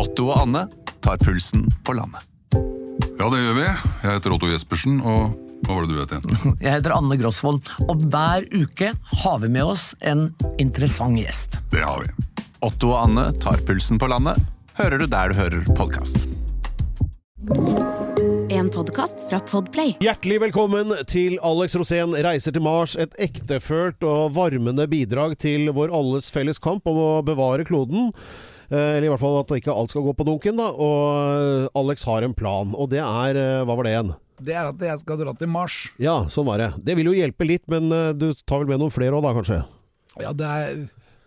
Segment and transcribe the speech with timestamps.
[0.00, 0.62] Otto og Anne
[1.04, 2.24] tar pulsen på landet.
[3.20, 3.64] Ja, det gjør vi.
[3.66, 5.34] Jeg heter Otto Jespersen, og
[5.66, 6.54] hva var det du het igjen?
[6.64, 8.94] Jeg heter Anne Grosvold, og hver uke
[9.24, 10.30] har vi med oss en
[10.62, 11.60] interessant gjest.
[11.74, 12.14] Det har vi.
[12.64, 14.40] Otto og Anne tar pulsen på landet,
[14.80, 16.24] hører du der du hører podkast.
[18.56, 19.98] En podkast fra Podplay.
[20.00, 22.96] Hjertelig velkommen til Alex Rosén reiser til Mars.
[22.96, 28.14] Et ektefølt og varmende bidrag til vår alles felles kamp om å bevare kloden.
[28.70, 30.56] Eh, Eller i hvert fall at ikke alt skal gå på dunken.
[30.60, 31.00] da Og
[31.66, 34.12] eh, Alex har en plan, og det er eh, Hva var det igjen?
[34.40, 35.74] Det er at jeg skal dra til Mars.
[36.00, 36.70] Ja, sånn var det.
[36.86, 39.58] Det vil jo hjelpe litt, men du tar vel med noen flere òg da, kanskje?
[40.22, 40.78] Ja, det, er,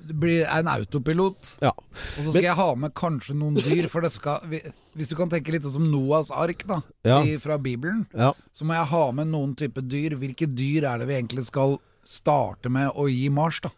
[0.02, 1.52] det blir en autopilot.
[1.62, 1.76] Ja.
[1.78, 4.64] Og så skal jeg ha med kanskje noen dyr, for det skal vi-
[4.98, 7.20] Hvis du kan tenke litt sånn som Noahs ark da Ja.
[7.22, 8.32] i, fra Bibelen, ja.
[8.52, 10.18] så må jeg ha med noen type dyr.
[10.18, 13.70] Hvilke dyr er det vi egentlig skal starte med å gi Mars, da?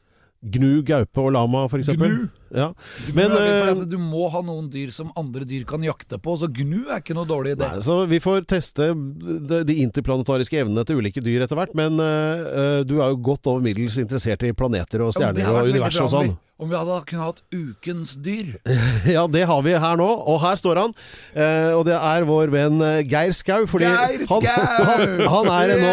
[0.46, 2.08] Gnu, gaupe og lama, eksempel.
[2.08, 2.30] Gnu?
[2.56, 2.70] Ja.
[3.14, 6.50] Men, Men eh, Du må ha noen dyr som andre dyr kan jakte på, så
[6.52, 7.68] gnu er ikke noe dårlig idé.
[7.68, 11.76] Nei, så vi får teste de, interplanetariske evnene til ulike dyr etter hvert.
[11.78, 15.72] Men eh, du er jo godt over middels interessert i planeter og stjerner ja, og
[15.72, 16.36] univers og sånn.
[16.56, 18.54] Om vi, hadde kunnet hatt ukens dyr.
[19.16, 20.94] Ja, det har vi her nå, og her står han.
[21.36, 22.80] Eh, og det er vår venn
[23.12, 23.66] Geir Skau.
[23.68, 24.86] Fordi Geir han, Skau!
[24.88, 25.92] han, han, er nå,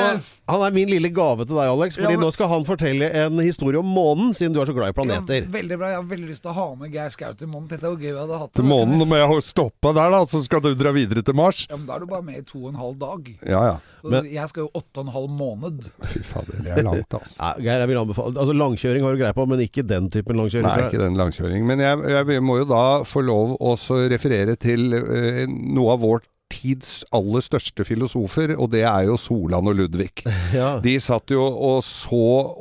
[0.52, 1.98] han er min lille gave til deg, Alex.
[1.98, 4.76] Fordi Ja, men- nå skal han fortelle en historie om månen, siden du er så
[4.76, 5.42] glad i planeter.
[5.48, 5.90] Ja, veldig bra.
[5.96, 7.68] Jeg har veldig lyst til å ha med Geir Skau til månen.
[7.70, 8.52] Dette er jo gøy vi hadde hatt.
[8.58, 11.64] Til månen, nå må jeg stoppe der, da, så skal du dra videre til Mars.
[11.70, 13.30] Ja, men Da er du bare med i to og en halv dag.
[13.46, 13.76] Ja ja.
[14.02, 15.84] Men- jeg skal jo åtte og en halv måned.
[16.10, 17.36] Fy fader, det er langt, altså.
[17.42, 20.36] Ja, Geir, jeg vil anbefale Altså Langkjøring har du greie på, men ikke den typen
[20.40, 20.66] langkjøring.
[20.66, 21.64] Nei, ikke den langkjøring.
[21.68, 23.76] Men jeg, jeg må jo da få lov å
[24.10, 29.70] referere til eh, noe av vårt tids aller største filosofer, og det er jo Solan
[29.70, 30.10] og Ludvig.
[30.52, 30.74] Ja.
[30.84, 32.18] De satt jo og så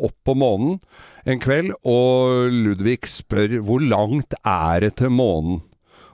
[0.07, 0.77] opp på månen
[1.25, 5.61] en kveld, og Ludvig spør hvor langt er det til månen?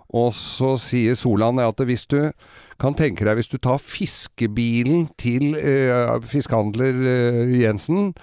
[0.08, 2.32] Og så sier Solan at hvis du
[2.80, 8.14] kan tenke deg hvis du tar fiskebilen til eh, fiskehandler eh, Jensen,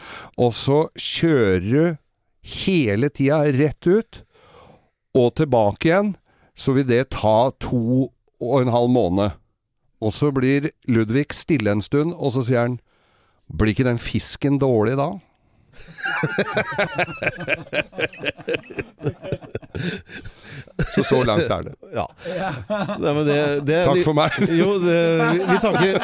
[0.41, 1.97] og så kjører du
[2.45, 4.23] hele tida rett ut
[5.15, 6.15] og tilbake igjen,
[6.55, 8.11] så vil det ta to
[8.43, 9.37] og en halv måned.
[10.05, 12.81] Og så blir Ludvig stille en stund, og så sier han
[13.45, 15.11] Blir ikke den fisken dårlig da?
[20.95, 21.75] Så så langt er det.
[21.95, 22.07] Ja.
[22.99, 24.31] Nei, men det, det, Takk for meg.
[24.49, 24.99] Jo, det,
[25.41, 25.99] vi, takker,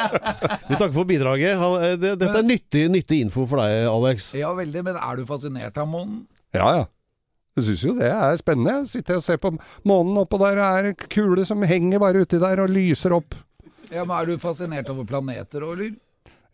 [0.69, 1.53] vi takker for bidraget.
[1.57, 4.31] Eh, det, dette er nyttig, nyttig info for deg, Alex.
[4.37, 4.81] Ja, veldig.
[4.87, 6.25] Men er du fascinert av månen?
[6.55, 6.89] Ja, ja.
[7.59, 8.77] Jeg syns jo det er spennende.
[8.81, 9.51] Jeg sitter og ser på
[9.87, 13.35] månen oppå der, er en kule som henger bare uti der og lyser opp.
[13.91, 15.91] Ja, men Er du fascinert over planeter òg, eller?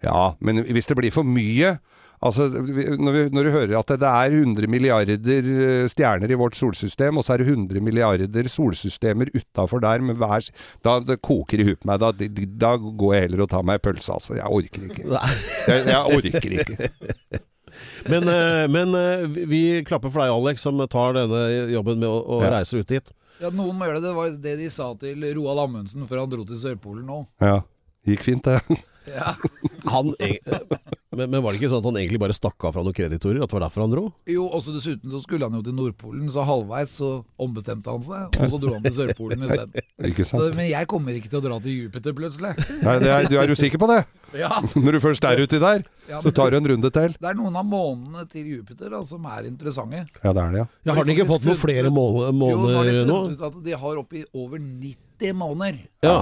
[0.01, 1.77] Ja, men hvis det blir for mye
[2.23, 6.37] Altså, vi- når, vi, når du hører at det er 100 milliarder eh, stjerner i
[6.39, 10.47] vårt solsystem, og så er det 100 milliarder solsystemer utafor der med hver
[10.83, 11.99] Da det koker i huet på meg.
[12.01, 12.09] Da,
[12.65, 14.33] da går jeg heller og tar meg en pølse, altså.
[14.39, 15.05] Jeg orker ikke.
[15.05, 16.89] Jeg, jeg orker ikke.
[18.09, 22.09] Men, eh, men eh, vi- vi klapper for deg, Alex, som tar denne jobben med
[22.09, 22.49] å, å Ja.
[22.55, 23.11] reise ut dit.
[23.39, 24.07] Ja, Noen må gjøre det.
[24.09, 27.19] Det var det de sa til Roald Amundsen før han dro til Sørpolen nå.
[27.39, 27.59] Ja.
[28.07, 28.57] Gikk fint, det.
[29.87, 30.11] Han,
[31.15, 33.39] men, men var det ikke sånn at han egentlig bare stakk av fra noen kreditorer?
[33.41, 34.03] At det var derfor han dro?
[34.29, 38.35] Jo, også Dessuten så skulle han jo til Nordpolen, så halvveis så ombestemte han seg,
[38.35, 40.53] og så dro han til Sørpolen isteden.
[40.59, 42.53] Men jeg kommer ikke til å dra til Jupiter plutselig.
[42.83, 44.01] Nei, det er, du er jo sikker på det?
[44.35, 47.15] Ja, Når du først er uti der, Ja, så tar du en runde til.
[47.15, 50.03] Det er noen av månedene til Jupiter da, som er interessante.
[50.19, 50.67] Ja, det er det, ja.
[50.89, 52.51] Ja, har de ikke fått noen flere måneder, nå?
[52.51, 55.79] Jo, nå har de funnet ut at de har oppi over 90 måneder.
[56.05, 56.17] Ja.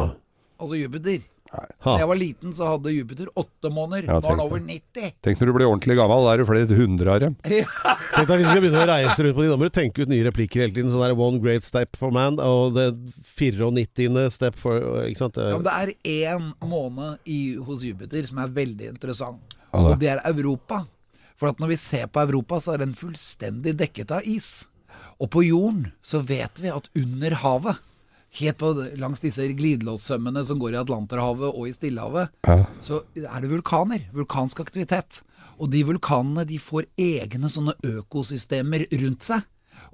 [0.62, 1.26] Altså Jupiter.
[1.54, 4.08] Da jeg var liten, så hadde Jupiter åtte måneder.
[4.10, 5.12] Ja, Nå er den over 90.
[5.24, 7.36] Tenk når du blir ordentlig gammel, da er det flere hundre av dem.
[7.46, 10.26] Tenk deg hvis vi skal begynne å reise rundt på de numrene, tenke ut nye
[10.28, 10.92] replikker hele tiden.
[10.92, 12.90] Sånn der One great step for man, og det
[13.38, 14.26] 94.
[14.34, 15.40] step for Ikke sant?
[15.40, 15.94] Ja, men det er
[16.34, 20.84] én måned i, hos Jupiter som er veldig interessant, og det er Europa.
[21.36, 24.66] For at når vi ser på Europa, så er den fullstendig dekket av is.
[25.20, 27.82] Og på jorden så vet vi at under havet,
[28.40, 32.34] helt på, langs disse glidelåssømmene som går i Atlanterhavet og i Stillehavet,
[32.84, 34.08] så er det vulkaner.
[34.16, 35.22] Vulkansk aktivitet.
[35.56, 39.46] Og de vulkanene de får egne sånne økosystemer rundt seg.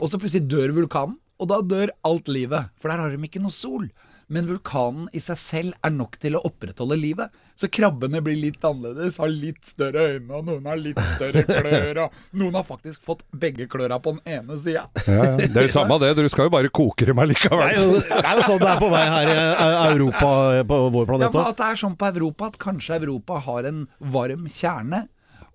[0.01, 2.69] Og så plutselig dør vulkanen, og da dør alt livet.
[2.81, 3.87] For der har de ikke noe sol.
[4.31, 7.33] Men vulkanen i seg selv er nok til å opprettholde livet.
[7.59, 11.99] Så krabbene blir litt annerledes, har litt større øyne, og noen har litt større klør.
[12.05, 14.87] Og noen har faktisk fått begge kløra på den ene sida.
[15.03, 15.35] Ja, ja.
[15.41, 17.65] Det er jo samme det, dere skal jo bare koke dem Det allikevel.
[17.67, 20.29] er jo, det er jo sånn det er på vei her i eh, Europa,
[20.71, 21.41] på vår planet òg.
[21.51, 23.83] At det er sånn på Europa, at kanskje Europa har en
[24.15, 25.05] varm kjerne.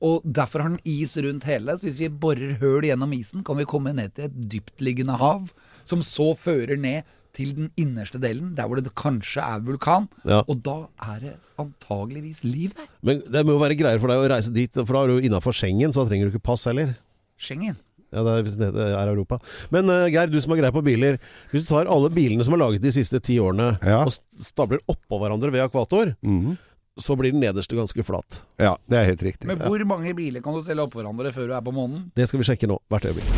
[0.05, 1.73] Og derfor har den is rundt hele.
[1.81, 5.49] Så hvis vi borer høl gjennom isen, kan vi komme ned til et dyptliggende hav,
[5.89, 10.09] som så fører ned til den innerste delen, der hvor det kanskje er vulkan.
[10.25, 10.43] Ja.
[10.49, 10.77] Og da
[11.13, 12.89] er det antageligvis liv der.
[13.07, 15.19] Men det må jo være greier for deg å reise dit, for da er du
[15.19, 16.95] jo innafor Schengen, så da trenger du ikke pass heller.
[17.41, 17.77] Schengen.
[18.15, 19.41] Ja, det er, det er Europa.
[19.75, 21.19] Men uh, Geir, du som har greie på biler.
[21.51, 24.05] Hvis du tar alle bilene som er laget de siste ti årene, Ja.
[24.07, 26.57] og st- stabler oppå hverandre ved akvator, mm -hmm
[26.97, 28.43] så blir den nederste ganske flat.
[28.57, 29.47] Ja, det er helt riktig.
[29.47, 32.11] Men hvor mange biler kan du stelle oppå hverandre før du er på månen?
[32.17, 33.33] Det skal vi sjekke nå, hvert øyeblikk.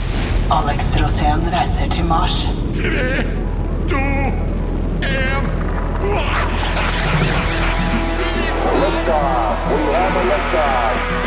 [0.54, 2.38] Alex Rosén reiser til Mars.
[8.78, 9.54] Liftoff.
[9.68, 11.17] We have a liftoff.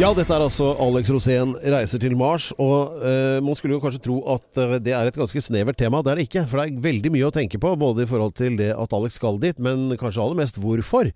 [0.00, 2.46] Ja, dette er altså Alex Rosén reiser til Mars.
[2.56, 5.98] Og uh, man skulle jo kanskje tro at uh, det er et ganske snevert tema.
[6.00, 6.44] Det er det ikke.
[6.48, 9.18] For det er veldig mye å tenke på, både i forhold til det at Alex
[9.20, 11.10] skal dit, men kanskje aller mest hvorfor.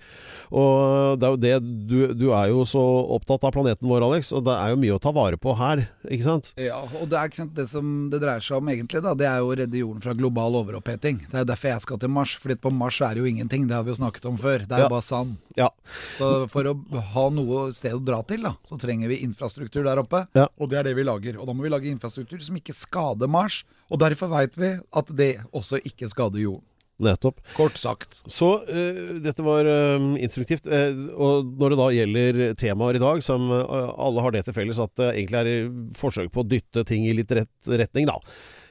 [0.53, 1.55] Og det er jo det
[1.89, 2.83] Du, du er jo så
[3.17, 5.87] opptatt av planeten vår, Alex, og det er jo mye å ta vare på her,
[6.05, 6.53] ikke sant?
[6.61, 9.31] Ja, og det er ikke sant, det som det dreier seg om egentlig, da, det
[9.31, 11.23] er jo å redde jorden fra global overoppheting.
[11.31, 13.65] Det er jo derfor jeg skal til Mars, fordi på Mars er det jo ingenting.
[13.71, 14.69] Det har vi jo snakket om før.
[14.69, 14.93] Det er Ja.
[14.93, 15.39] bare sand.
[15.57, 15.71] Ja.
[16.19, 16.77] Så for å
[17.15, 20.25] ha noe sted å dra til, da, så trenger vi infrastruktur der oppe.
[20.37, 20.49] Ja.
[20.59, 21.39] Og det er det vi lager.
[21.41, 23.63] Og da må vi lage infrastruktur som ikke skader Mars.
[23.93, 26.67] Og derfor veit vi at det også ikke skader jorden.
[27.03, 27.41] Nettopp.
[27.57, 28.21] Kort sagt.
[28.31, 30.69] Så uh, dette var uh, instruktivt.
[30.71, 34.83] Uh, og når det da gjelder temaer i dag, som alle har det til felles
[34.83, 38.21] at det egentlig er forsøk på å dytte ting i litt rett retning, da.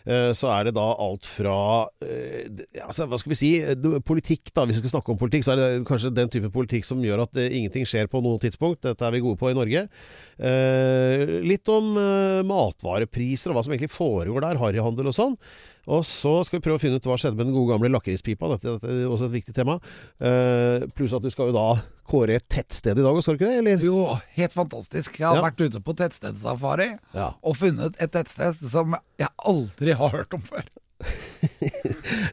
[0.05, 1.55] Eh, Så er det da alt fra
[2.05, 2.47] eh,
[2.83, 3.51] altså, Hva skal vi si?
[4.05, 4.65] Politikk, da.
[4.67, 7.25] Hvis vi skal snakke om politikk, så er det kanskje den type politikk som gjør
[7.25, 8.83] at eh, ingenting skjer på noe tidspunkt.
[8.85, 9.85] Dette er vi gode på i Norge.
[11.43, 11.93] Litt om
[12.47, 14.59] matvarepriser og hva som egentlig foregår der.
[14.61, 15.37] Harryhandel og sånn.
[15.91, 18.47] Og så skal vi prøve å finne ut hva skjedde med den gode gamle lakrispipa.
[18.53, 19.79] Dette, dette er også et viktig tema.
[20.23, 21.65] Uh, pluss at du skal jo da
[22.07, 23.57] kåre et tettsted i dag, skal du ikke det?
[23.63, 23.83] Eller?
[23.83, 24.05] Jo,
[24.37, 25.19] helt fantastisk.
[25.19, 25.43] Jeg har Ja.
[25.49, 27.33] vært ute på tettstedssafari Ja.
[27.43, 30.63] og funnet et tettsted som jeg aldri har hørt om før.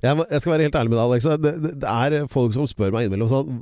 [0.01, 1.25] Jeg, må, jeg skal være helt ærlig med deg, Alex.
[1.43, 3.57] Det, det, det er folk som spør meg innimellom sånn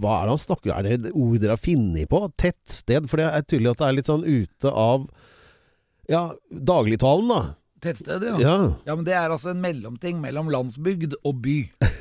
[0.00, 0.78] Hva er det han snakker om?
[0.78, 2.20] Er det ord dere har funnet på?
[2.40, 3.08] Tettsted?
[3.10, 5.04] For det er tydelig at det er litt sånn ute av
[6.10, 7.42] ja, dagligtalen, da.
[7.84, 8.36] Tettsted, ja.
[8.40, 8.56] Ja.
[8.88, 11.58] Ja, men det er altså en mellomting mellom landsbygd og by.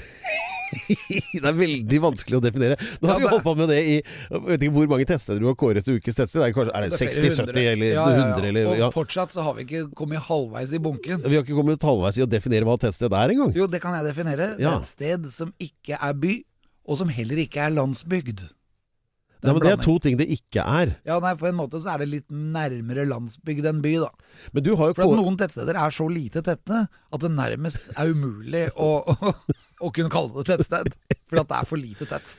[0.74, 2.78] Det er veldig vanskelig å definere.
[3.02, 5.44] Nå har Ja, vi holdt på med det i Jeg vet ikke hvor mange tettsteder
[5.44, 6.42] du har kåret til ukes tettsted.
[6.42, 7.54] Er er det Det er flere 60, hundre.
[7.54, 8.24] 70 eller ja, ja.
[8.34, 8.48] 100?
[8.50, 11.22] Eller, Og fortsatt så har vi ikke kommet halvveis i bunken.
[11.28, 13.54] Vi har ikke kommet halvveis i å definere hva tettsted er engang.
[13.58, 14.56] Jo, det kan jeg definere.
[14.58, 16.36] Det er et sted som ikke er by,
[16.90, 18.48] og som heller ikke er landsbygd.
[19.44, 20.94] Ja, men det er to ting det ikke er.
[21.08, 24.10] Ja, nei, På en måte så er det litt nærmere landsbygd enn by, da.
[24.56, 27.92] Men du har jo For at noen tettsteder er så lite tette at det nærmest
[27.94, 29.34] er umulig å, å,
[29.88, 30.96] å kunne kalle det tettsted.
[31.28, 32.36] Fordi at det er for lite tett.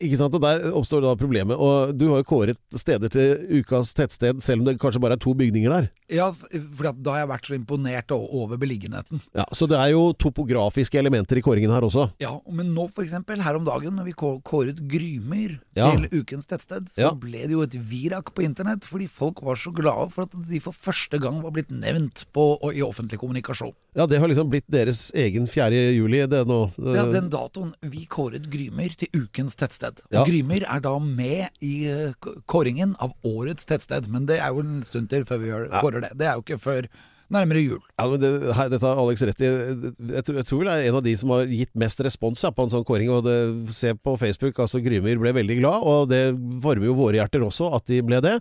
[0.00, 1.58] Ikke sant, og Der oppstår da problemet.
[1.58, 5.22] Og Du har jo kåret steder til ukas tettsted, selv om det kanskje bare er
[5.22, 5.90] to bygninger der.
[6.10, 9.20] Ja, for da har jeg vært så imponert over beliggenheten.
[9.34, 12.10] Ja, Så det er jo topografiske elementer i kåringen her også.
[12.20, 15.90] Ja, Men nå eksempel, her om dagen, når vi kåret Grymyr Ja.
[15.92, 17.10] til ukens tettsted, så Ja.
[17.14, 20.58] ble det jo et virak på internett, fordi folk var så glade for at de
[20.60, 23.72] for første gang var blitt nevnt på, og, i offentlig kommunikasjon.
[23.94, 25.94] Ja, Det har liksom blitt deres egen 4.
[25.96, 26.72] juli, det nå.
[26.78, 30.02] Ja, Den datoen vi kåret Grymyr til ukens tettsted.
[30.10, 30.24] Og Ja.
[30.28, 32.12] Grymyr er da med i eh,
[32.46, 36.00] kåringen av årets tettsted, men det er jo en stund til før vi gjør, kårer
[36.00, 36.12] det.
[36.18, 36.88] Det er jo ikke før
[37.30, 37.80] nærmere jul.
[37.98, 39.46] Ja, men det, her, Dette har Alex rett i.
[39.46, 42.50] Jeg tror, jeg tror det er en av de som har gitt mest respons ja,
[42.50, 43.10] på en sånn kåring.
[43.14, 43.36] og det,
[43.72, 46.24] Se på Facebook, altså Grymyr ble veldig glad, og det
[46.64, 48.36] varmer jo våre hjerter også at de ble det.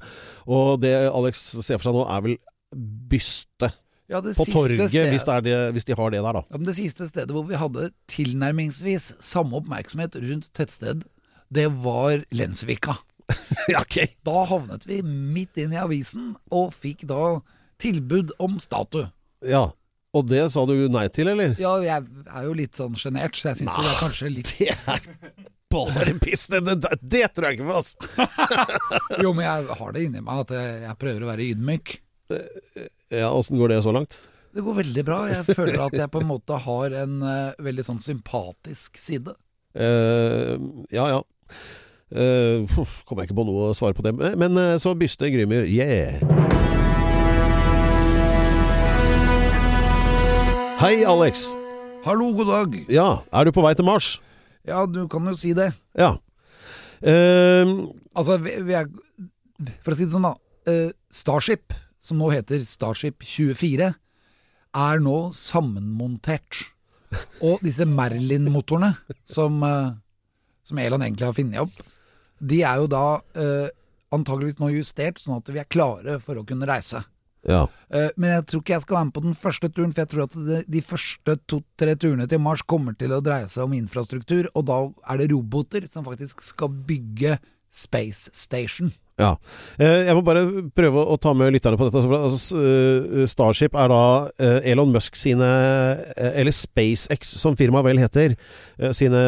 [0.49, 2.39] Og det Alex ser for seg nå, er vel
[3.09, 3.71] byste
[4.09, 6.41] Ja, det på torget, sted- hvis, det det, hvis de har det der, da.
[6.49, 11.05] Ja, men Det siste stedet hvor vi hadde tilnærmingsvis samme oppmerksomhet rundt tettsted,
[11.53, 12.97] det var Lensvika.
[13.73, 13.99] ja, ok.
[14.25, 17.37] Da havnet vi midt inn i avisen, og fikk da
[17.81, 19.11] tilbud om statue.
[19.45, 19.69] Ja.
[20.17, 21.53] Og det sa du nei til, eller?
[21.61, 24.71] Ja, jeg er jo litt sånn sjenert, så jeg syns det er kanskje litt Det
[24.73, 25.03] er
[25.69, 26.47] bare piss!
[26.49, 28.09] Det, det, det tror jeg ikke på, altså!
[29.23, 31.93] Jo, men jeg har det inni meg at jeg, jeg prøver å være ydmyk.
[33.09, 34.19] Ja, Åssen går det så langt?
[34.53, 35.19] Det går veldig bra.
[35.29, 39.33] Jeg føler at jeg på en måte har en eh, veldig sånn sympatisk side.
[39.77, 40.57] Uh,
[40.93, 41.19] ja, ja.
[42.09, 42.65] Uh,
[43.05, 44.15] kommer jeg ikke på noe å svare på det.
[44.17, 45.67] Men uh, så byste Grymyr.
[45.69, 46.17] Yeah!
[50.79, 51.49] Hei, Alex.
[52.05, 52.75] Hallo, god dag.
[52.89, 54.13] Ja, er du på vei til Mars?
[54.67, 55.71] Ja, du kan jo si det.
[55.97, 56.13] Ja.
[57.03, 58.87] Uh, Altså, vi, vi er
[59.85, 60.33] For å si det sånn, da.
[60.67, 63.89] eh, Starship, som nå heter Starship 24,
[64.79, 66.63] er nå sammenmontert.
[67.41, 68.93] Og disse Merlin-motorene,
[69.25, 69.93] som, eh,
[70.63, 71.85] som Elon egentlig har funnet opp,
[72.39, 73.69] de er jo da eh,
[74.15, 77.01] antageligvis nå justert, sånn at vi er klare for å kunne reise.
[77.47, 77.67] Ja.
[77.89, 80.11] Eh, Men jeg tror ikke jeg skal være med på den første turen, for jeg
[80.13, 83.75] tror at de, de første to-tre turene til Mars kommer til å dreie seg om
[83.77, 84.79] infrastruktur, og da
[85.13, 87.37] er det roboter som faktisk skal bygge
[87.69, 88.91] Space Station.
[89.19, 89.33] Ja.
[89.77, 90.45] Eh, Jeg må bare
[90.75, 92.01] prøve å ta med lytterne på dette.
[92.07, 94.01] Altså, eh, Starship er da
[94.39, 95.43] eh, Elon Musk sine
[96.15, 98.35] Eller SpaceX, som firmaet vel heter.
[98.95, 99.19] Sine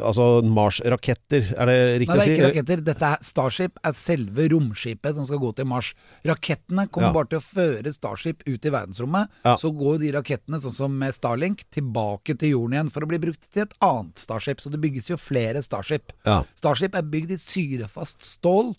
[0.00, 2.82] altså Mars-raketter, er det riktig Nei, det er ikke raketter.
[2.86, 5.92] Dette er Starship er selve romskipet som skal gå til Mars.
[6.26, 7.12] Rakettene kommer Ja.
[7.12, 9.28] bare til å føre Starship ut i verdensrommet.
[9.44, 9.56] Ja.
[9.60, 13.18] Så går de rakettene, sånn som med Starlink, tilbake til jorden igjen for å bli
[13.18, 14.60] brukt til et annet Starship.
[14.64, 16.12] Så det bygges jo flere Starship.
[16.24, 16.42] Ja.
[16.56, 18.74] Starship er bygd i syrefast stål.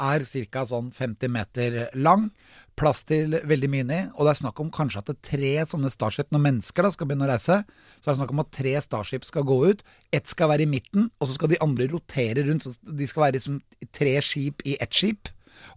[0.00, 0.64] Er ca.
[0.66, 2.30] sånn 50 meter lang.
[2.80, 4.00] Plass til veldig mye inni.
[4.16, 6.92] Og det er snakk om kanskje at det er tre sånne Starship når mennesker da
[6.94, 7.58] skal begynne å reise.
[8.00, 9.84] Så er det snakk om at tre Starship skal gå ut.
[10.16, 12.64] Ett skal være i midten, og så skal de andre rotere rundt.
[12.64, 13.60] Så de skal være liksom
[13.96, 15.28] tre skip i ett skip.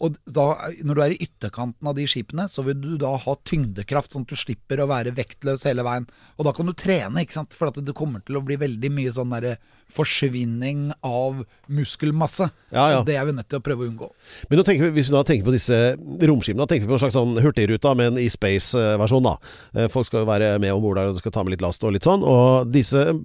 [0.04, 0.46] Og da,
[0.86, 4.26] når du er i ytterkanten av de skipene, så vil du da ha tyngdekraft, sånn
[4.28, 6.08] at du slipper å være vektløs hele veien.
[6.38, 7.58] Og da kan du trene, ikke sant.
[7.58, 9.58] For at det kommer til å bli veldig mye sånn derre
[9.94, 12.48] forsvinning av muskelmasse.
[12.74, 13.02] Ja, ja.
[13.06, 14.10] Det er vi nødt til å prøve å unngå.
[14.50, 17.18] Men vi, hvis vi da tenker på disse romskipene, da tenker vi på en slags
[17.18, 19.36] sånn hurtigruta, men i space-versjon, da.
[19.76, 21.84] Eh, Folk skal jo være med om bord der og skal ta med litt last
[21.86, 22.26] og litt sånn.
[22.26, 23.22] Og disse eh,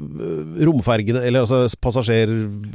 [0.68, 2.34] romfergene, eller altså passasjer...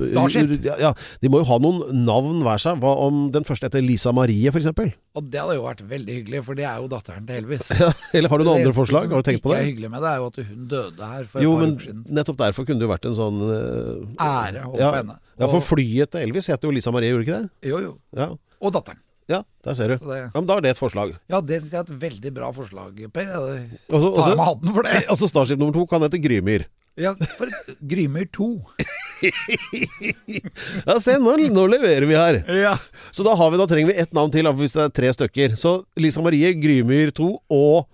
[0.09, 0.57] Starship.
[0.65, 2.81] Ja, de må jo ha noen navn hver seg.
[2.81, 4.93] Hva om den første heter Lisa Marie, eksempel?
[5.13, 7.67] Og det hadde jo vært veldig hyggelig, for det er jo datteren til Elvis.
[7.83, 9.11] Ja, eller har du noen Det andre forslag?
[9.13, 9.67] Har du tenkt på er det?
[9.69, 11.85] hyggelig med det, er jo at hun døde her for et Jo, par men uker
[11.85, 12.03] siden.
[12.17, 15.17] nettopp derfor kunne det jo vært en sånn uh, Ære overfor ja, henne.
[15.37, 17.69] Ja, for flyet til Elvis het jo Lisa Marie, gjorde ikke det?
[17.69, 17.93] Jo, jo.
[18.17, 18.31] Ja.
[18.63, 18.99] Og datteren.
[19.29, 19.97] ja, der ser du.
[20.01, 21.13] Det- Ja, men da er det et forslag.
[21.29, 23.29] Ja, det syns jeg er et veldig bra forslag, Per.
[23.29, 24.97] Jeg Og og tar med hatten for det.
[25.13, 26.65] Altså Starship nummer to kan hete Grymyr.
[26.97, 27.49] Ja, for
[27.85, 28.49] Grymyr 2.
[30.87, 32.41] Ja, se, nå, nå leverer vi her.
[32.59, 32.75] Ja.
[33.15, 35.57] Så da, har vi, da trenger vi ett navn til, hvis det er tre stykker.
[35.59, 37.85] Så Lisa Marie, Grymyr 2 og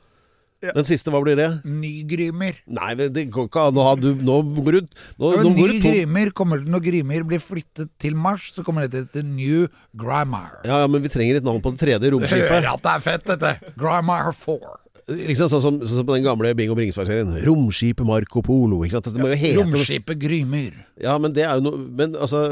[0.59, 0.73] Ja.
[0.75, 1.45] den siste, hva blir det?
[1.63, 2.57] Ny Grymyr.
[2.67, 4.79] Nei, det går ikke an å ha du, Nå går du
[5.15, 9.05] Nå, Ja, nå Ny Grymer kommer Når Grymyr blir flyttet til Mars, så kommer det
[9.13, 10.57] til New Grammar.
[10.67, 12.67] Ja, ja, men vi trenger et navn på det tredje Hører romskipet.
[12.73, 13.73] at det er fett, dette.
[13.79, 14.75] Grammar 4.
[15.09, 17.31] Liksom sånn som, sånn som på den gamle Bingo Bringsværd-serien.
[17.45, 18.83] Romskipet Marco Polo.
[18.85, 19.09] Ikke sant?
[19.15, 20.75] Det må jo hete Romskipet Grymyr.
[21.01, 22.43] Ja, men det er jo noe Men altså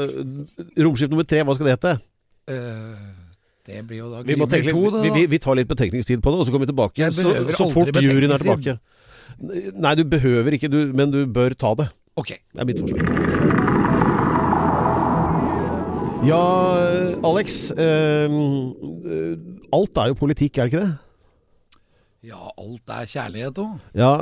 [0.74, 1.94] Romskip nummer tre, hva skal det hete?
[2.48, 3.14] Uh...
[3.68, 5.02] det blir jo da Vi, Grymyr tenke, 2, da.
[5.04, 7.12] vi, vi, vi tar litt betenkningstid på det, og så kommer vi tilbake.
[7.14, 8.78] Så, så fort juryen er tilbake.
[9.38, 11.90] Nei, du behøver ikke, du, men du bør ta det.
[12.18, 12.34] Ok.
[12.34, 13.68] Det er mitt forslag.
[16.26, 16.42] Ja,
[17.22, 17.70] Alex.
[17.70, 18.26] eh,
[19.72, 20.96] alt er jo politikk, er det ikke det?
[22.26, 23.78] Ja, alt er kjærlighet òg.
[23.94, 24.12] Ja.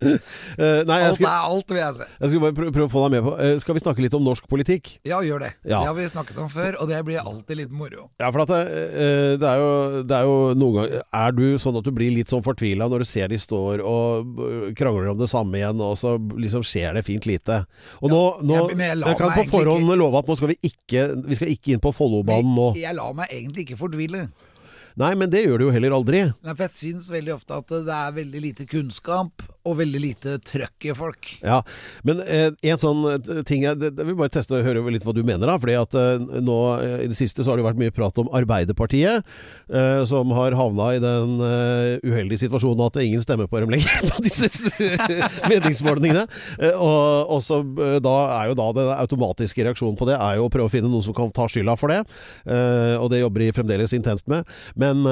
[0.00, 2.06] uh, nei, Alt er alt, vil jeg si.
[2.20, 4.16] jeg skulle bare prøve, prøve å få deg med på uh, Skal vi snakke litt
[4.18, 4.90] om norsk politikk?
[5.06, 5.50] Ja, gjør det.
[5.62, 5.78] Ja.
[5.84, 8.08] Det har vi snakket om før, og det blir alltid litt moro.
[8.22, 9.70] Ja, for at det, eh, det, er jo,
[10.10, 13.04] det er jo noen ganger Er du sånn at du blir litt sånn fortvila når
[13.04, 14.42] du ser de står og
[14.78, 17.62] krangler om det samme igjen, og så liksom skjer det fint lite?
[18.02, 20.58] Og nå, nå jeg- jeg jeg kan på forhånd ikke- love at nå skal vi
[20.66, 22.70] ikke Vi skal ikke inn på Follobanen nå.
[22.80, 24.26] Jeg lar meg egentlig ikke fortvile.
[24.98, 26.22] Nei, men det gjør du jo heller aldri.
[26.42, 30.36] Nei, For jeg syns veldig ofte at det er veldig lite kunnskap og veldig lite
[30.46, 31.28] trøkk i folk.
[31.44, 31.60] Ja,
[32.06, 35.04] men eh, en sånn eh, ting jeg, det, det vil bare teste og høre litt
[35.04, 35.58] hva du mener da.
[35.60, 38.30] Fordi at eh, nå eh, i det siste så har det vært mye prat om
[38.36, 39.26] Arbeiderpartiet,
[39.68, 44.08] eh, som har havna i den eh, uheldige situasjonen at ingen stemmer på dem lenger
[44.08, 44.48] på disse
[45.52, 46.24] meningsmålingene.
[46.72, 47.60] Og, og så
[48.00, 50.88] da er jo da den automatiske reaksjonen på det er jo å prøve å finne
[50.88, 52.00] noen som kan ta skylda for det.
[53.00, 54.48] Og det jobber de fremdeles intenst med.
[54.80, 55.04] Men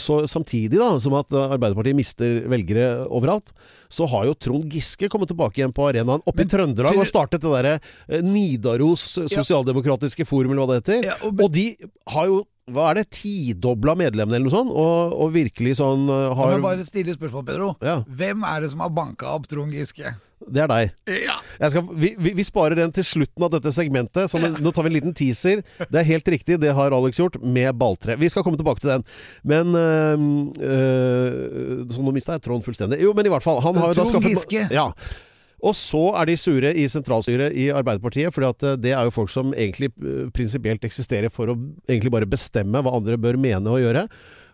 [0.00, 3.52] så samtidig da, som at Arbeiderpartiet mister velgere overalt,
[3.92, 7.06] så har jo Trond Giske kommet tilbake igjen på arenaen oppe i Men Trøndelag og
[7.10, 7.74] startet det derre
[8.08, 11.04] eh, Nidaros sosialdemokratiske forum, eller hva det heter.
[11.10, 11.76] Ja, og- og, de
[12.08, 16.36] har jo hva er det, tidobla medlemmene eller noe sånt, og, og virkelig sånn Kan
[16.38, 17.70] har jeg bare stille spørsmål, Pedro?
[17.82, 17.96] Ja.
[18.06, 20.14] Hvem er det som har banka opp Trond Giske?
[20.50, 20.92] Det er deg.
[21.22, 21.36] Ja.
[21.60, 24.30] Jeg skal, vi, vi, vi sparer den til slutten av dette segmentet.
[24.30, 25.62] Så nå tar vi en liten teaser.
[25.82, 28.16] Det er helt riktig, det har Alex gjort, med balltre.
[28.20, 29.06] Vi skal komme tilbake til den.
[29.46, 30.24] Men øh,
[30.58, 33.00] øh, Så nå mista jeg tråden fullstendig.
[33.02, 33.62] Jo, men i hvert fall.
[33.64, 34.66] Han har jo da Trond skaffet Giske.
[34.74, 34.90] Ja.
[35.62, 39.30] Og så er de sure i sentralstyret i Arbeiderpartiet, for øh, det er jo folk
[39.30, 43.78] som egentlig øh, prinsipielt eksisterer for å egentlig bare bestemme hva andre bør mene og
[43.82, 44.08] gjøre.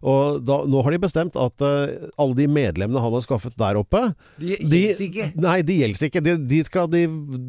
[0.06, 3.80] Og da, nå har de bestemt at uh, alle de medlemmene han har skaffet der
[3.80, 4.04] oppe
[4.38, 5.26] De gjelder ikke.
[5.42, 6.22] Nei, de gjelder ikke.
[6.22, 7.00] De, de, skal, de,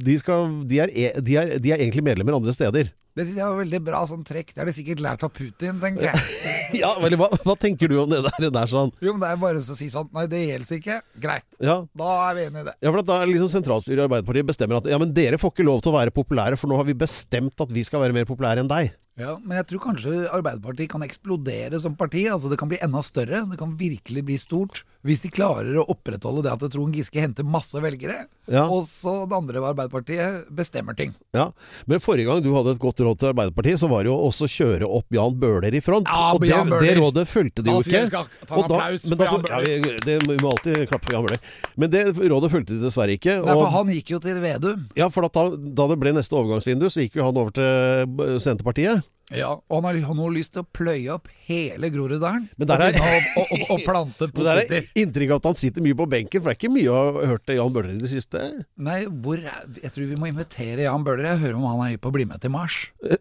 [0.08, 2.89] de, skal, de, er, e- de, er, de er egentlig medlemmer andre steder.
[3.20, 4.54] Det syns jeg var veldig bra sånn trekk.
[4.56, 6.24] Det har de sikkert lært av Putin, tenker jeg.
[6.80, 8.92] Ja, vel, hva, hva tenker du om det der, der sånn?
[9.04, 10.98] Jo, men det er bare å si sånn Nei, det gjelder ikke.
[11.24, 11.48] Greit.
[11.66, 12.76] Ja, Da er vi enige i det.
[12.86, 15.66] Ja, for da er liksom sentralstyret i Arbeiderpartiet bestemmer at ja, men dere får ikke
[15.68, 18.30] lov til å være populære, for nå har vi bestemt at vi skal være mer
[18.30, 18.94] populære enn deg.
[19.20, 22.24] Ja, Men jeg tror kanskje Arbeiderpartiet kan eksplodere som parti.
[22.32, 23.44] Altså Det kan bli enda større.
[23.52, 24.84] Det kan virkelig bli stort.
[25.04, 28.66] Hvis de klarer å opprettholde det at Trond Giske henter masse velgere, Ja.
[28.68, 31.14] og så det andre Arbeiderpartiet bestemmer ting.
[31.34, 31.52] Ja,
[31.88, 34.44] Men forrige gang du hadde et godt råd til Arbeiderpartiet, så var det jo også
[34.44, 36.08] å kjøre opp Jan Bøhler i front.
[36.12, 36.50] Ja, og det,
[36.84, 38.00] det rådet fulgte de jo Da sier ikke.
[38.00, 39.68] jeg skal ta en applaus da- for da- Jan Bøhler.
[39.70, 41.40] Ja, vi, det vi må alltid klappe for Jan Bøhler.
[41.78, 43.38] Men det rådet fulgte de dessverre ikke.
[43.46, 44.90] Nei, for Og, han gikk jo til Vedum.
[44.98, 49.04] ja, for da, da det ble neste overgangsvindu, så gikk jo han over til Senterpartiet.
[49.30, 52.48] Ja, og han har, han har lyst til å pløye opp hele Groruddalen.
[52.58, 54.88] Men der er- og, og, og plante Men det er poteter.
[55.04, 57.30] inntrykk av at han sitter mye på benken, for det er ikke mye jeg har
[57.36, 58.42] hørt til Jan Bøhler i det siste.
[58.89, 61.30] Nei, hvor er, jeg tror vi må invitere Jan Bøhler.
[61.30, 62.80] Jeg hører om han er hypp på å bli med til Mars.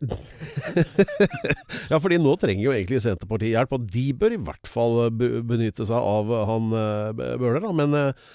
[1.88, 5.40] Ja, fordi nå trenger jo egentlig Senterpartiet hjelp, og de bør i hvert fall be-
[5.46, 7.72] benytte seg av han eh, Bøhler, da.
[7.84, 8.28] Men eh,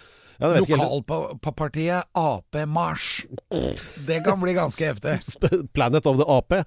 [0.44, 0.60] ja.
[0.60, 3.26] Lokalpartiet Ap Mars.
[4.08, 5.20] Det kan bli ganske heftig.
[5.76, 6.54] Planet of the Ap.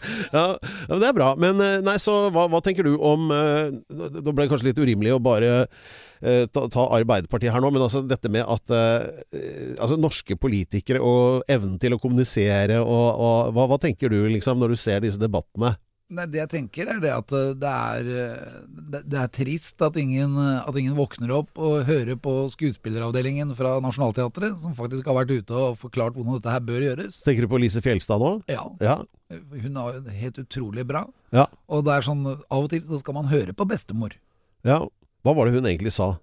[0.32, 0.46] Ja.
[0.88, 1.32] Ja, det er bra.
[1.38, 4.80] Men eh, nei, så hva, hva tenker du om eh, Da ble det kanskje litt
[4.80, 9.08] urimelig å bare eh, ta, ta Arbeiderpartiet her nå, men altså dette med at eh,
[9.36, 14.22] eh, altså norske politikere og evnen til å kommunisere og, og hva, hva tenker du
[14.30, 15.74] liksom når du ser disse debattene?
[16.10, 18.54] Nei, det jeg tenker er det at eh, det er, eh,
[18.98, 23.76] det, er trist at ingen, eh, at ingen våkner opp og hører på skuespilleravdelingen fra
[23.84, 27.20] Nationaltheatret, som faktisk har vært ute og forklart hvordan dette her bør gjøres.
[27.22, 28.32] Tenker du på Lise Fjelstad nå?
[28.50, 28.96] Ja, Ja.
[29.30, 31.04] hun er helt utrolig bra.
[31.30, 31.46] Ja.
[31.70, 34.18] Og det er sånn, av og til så skal man høre på bestemor.
[34.66, 34.82] ja.
[35.20, 36.14] Hva var det hun egentlig sa?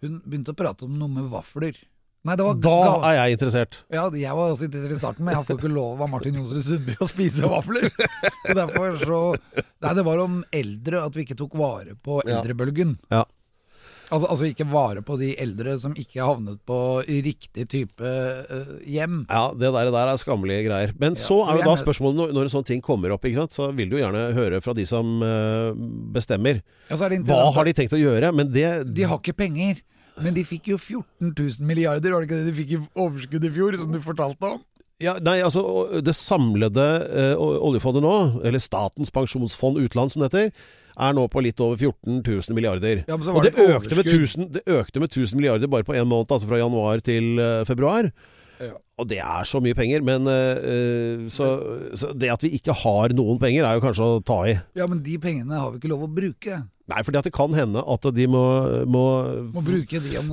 [0.00, 1.76] Hun begynte å prate om noe med vafler.
[2.26, 3.78] Nei, Da er jeg interessert.
[3.92, 6.64] Ja, jeg var også interessert i starten, men jeg får ikke lov av Martin Johnsrud
[6.66, 7.88] Sundby å spise vafler.
[8.42, 9.22] Så derfor så
[9.84, 12.96] Nei, det var om eldre, at vi ikke tok vare på eldrebølgen.
[13.14, 13.24] Ja.
[14.06, 19.24] Altså, altså ikke vare på de eldre som ikke havnet på riktig type uh, hjem.
[19.26, 20.94] Ja, det der, der er skammelige greier.
[21.00, 23.72] Men Ja, så er jo da spørsmålet når, når en sånn ting kommer opp, så
[23.74, 25.72] vil du jo gjerne høre fra de som uh,
[26.14, 26.62] bestemmer.
[26.90, 28.30] Ja, så er det Hva har de tenkt å gjøre?
[28.36, 29.82] Men det De har ikke penger,
[30.22, 33.44] men de fikk jo 14 000 milliarder, var det ikke det de fikk i overskudd
[33.44, 34.64] i fjor, som du fortalte om?
[35.02, 35.62] ja, Nei, altså
[36.04, 41.42] det samlede eh, oljefondet nå, eller Statens pensjonsfond utland som det heter, er nå på
[41.44, 43.02] litt over 14 000 milliarder.
[43.04, 45.68] Ja, men så Og var det det økte, med 1000, det økte med 1000 milliarder
[45.68, 48.08] bare på én måned, altså fra januar til eh, februar.
[48.56, 48.72] Ja.
[48.96, 51.50] Og det er så mye penger, men uh, så,
[51.92, 54.54] så det at vi ikke har noen penger, er jo kanskje å ta i.
[54.78, 56.62] Ja, men de pengene har vi ikke lov å bruke.
[56.86, 58.42] Nei, for det kan hende at de må,
[58.86, 59.04] må,
[59.50, 59.80] Må de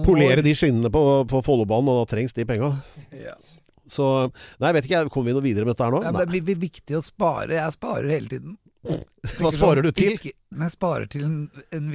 [0.06, 0.46] polere år.
[0.46, 2.76] de skinnene på, på Follobanen, og da trengs de penga.
[3.18, 3.34] Ja.
[3.90, 4.10] Så
[4.62, 6.04] Nei, jeg vet ikke, kommer vi noe videre med dette her nå?
[6.06, 7.58] Ja, men det er viktig å spare.
[7.58, 8.56] Jeg sparer hele tiden.
[9.40, 10.18] Hva sparer du til?
[10.20, 11.38] Ikke, jeg sparer til en,
[11.74, 11.90] en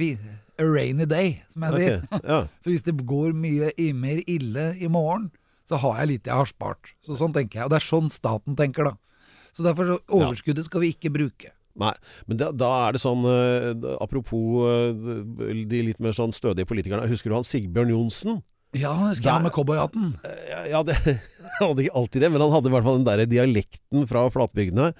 [0.59, 2.01] a rainy day, som jeg sier.
[2.23, 2.39] Ja.
[2.65, 5.29] Så hvis det går mye mer ille i morgen,
[5.69, 6.91] så har jeg litt jeg har spart.
[7.05, 7.69] Så sånn tenker jeg.
[7.69, 8.97] Og det er sånn staten tenker, da.
[9.53, 11.53] Så derfor så overskuddet skal vi ikke bruke.
[11.79, 11.93] Nei,
[12.27, 13.69] men da, da er det sånn eh,
[14.03, 17.07] Apropos eh, de litt mer sånn stødige politikerne.
[17.07, 18.41] Husker du han Sigbjørn Johnsen?
[18.77, 20.11] Ja, skal jeg med cowboyhatten?
[20.45, 20.93] Ja, ja, det,
[21.57, 24.27] han hadde ikke alltid det, men han hadde i hvert fall den der dialekten fra
[24.33, 24.91] flatbygdene.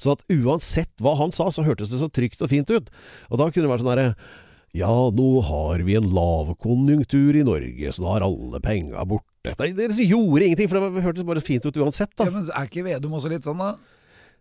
[0.00, 2.88] Så at uansett hva han sa, så hørtes det så trygt og fint ut.
[3.28, 4.08] Og da kunne det vært sånn herre
[4.76, 9.52] Ja, nå har vi en lavkonjunktur i Norge, så da er alle penga borte.
[9.58, 12.28] Liksom gjorde ingenting, for det hørtes bare fint ut uansett, da.
[12.28, 13.74] Ja, men Er ikke Vedum også litt sånn, da?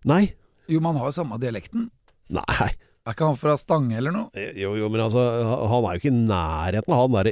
[0.08, 0.26] Nei.
[0.67, 1.89] Jo, man har jo samme dialekten.
[2.34, 2.69] Nei.
[3.08, 4.41] Er ikke han fra Stange eller noe?
[4.60, 5.21] Jo, jo, men altså,
[5.71, 7.32] han er jo ikke i nærheten av han derre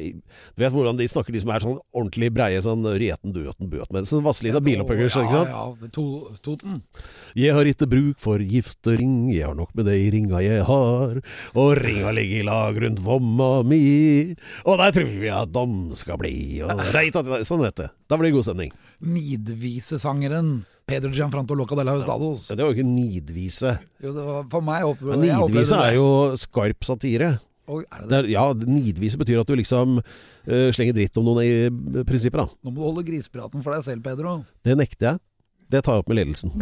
[0.55, 4.23] Du vet hvordan de snakker, de som er sånn ordentlig breie, sånn Rieten, Døten, Sånn
[4.23, 5.51] Vazelina Bilopphøggers, ja, ikke sant?
[5.51, 6.05] Ja, er to,
[6.45, 6.77] Toten.
[7.35, 11.19] Jeg har ikke bruk for giftering, jeg har nok med de ringa jeg har,
[11.51, 13.81] og ringa ligger i lag rundt vomma mi,
[14.63, 17.91] og der tror jeg at dom skal bli, og reit at Sånn, vet du.
[18.07, 18.71] Da blir det god stemning.
[19.03, 22.47] Nidvisesangeren Pedro Gianfranto Loca de la Hustados.
[22.51, 23.71] Det var jo ikke nidvise.
[24.03, 27.31] Jo, det var for meg opp, Men jeg nidvise er jo skarp satire.
[27.65, 28.19] Og det Det det?
[28.19, 32.37] er, ja, nidvise betyr at du liksom uh, slenger dritt om noen i eh, prinsippet,
[32.37, 32.45] da.
[32.61, 34.43] Nå må du holde grisepraten for deg selv, Pedro.
[34.63, 35.23] Det nekter jeg.
[35.73, 36.53] Det tar jeg opp med ledelsen.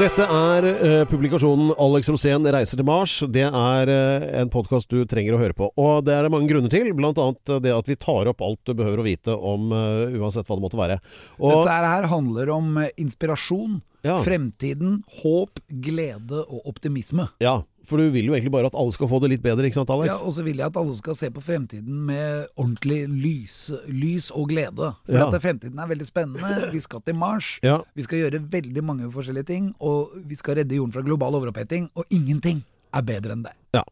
[0.00, 3.18] Dette er uh, publikasjonen 'Alex Rosén reiser til Mars'.
[3.28, 5.68] Det er uh, en podkast du trenger å høre på.
[5.76, 7.12] Og det er det mange grunner til, bl.a.
[7.60, 10.64] det at vi tar opp alt du behøver å vite om uh, uansett hva det
[10.64, 10.96] måtte være.
[11.36, 14.16] Og Dette her handler om eh, inspirasjon, Ja.
[14.24, 17.28] fremtiden, håp, glede og optimisme.
[17.44, 17.58] Ja,
[17.88, 19.90] For du vil jo egentlig bare at alle skal få det litt bedre, ikke sant
[19.90, 20.10] Alex?
[20.12, 23.56] Ja, og så vil jeg at alle skal se på fremtiden med ordentlig lys,
[23.88, 24.90] lys og glede.
[25.06, 25.28] For Ja.
[25.30, 26.70] at fremtiden er veldig spennende.
[26.72, 27.58] Vi skal til Mars.
[27.64, 27.78] Ja.
[27.96, 29.74] Vi skal gjøre veldig mange forskjellige ting.
[29.80, 31.90] Og vi skal redde jorden fra global overoppheting.
[31.96, 32.62] Og ingenting
[32.94, 33.52] er bedre enn det.
[33.74, 33.82] Ja.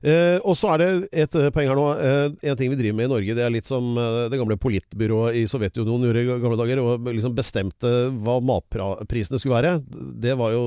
[0.00, 1.86] Eh, og så er det et eh, poeng her nå.
[2.00, 5.36] Eh, en ting vi driver med i Norge, det er litt som det gamle politbyrået
[5.36, 6.80] i Sovjetunionen gjorde i gamle dager.
[6.80, 7.92] Og liksom bestemte
[8.24, 9.74] hva matprisene skulle være.
[10.24, 10.62] Det var jo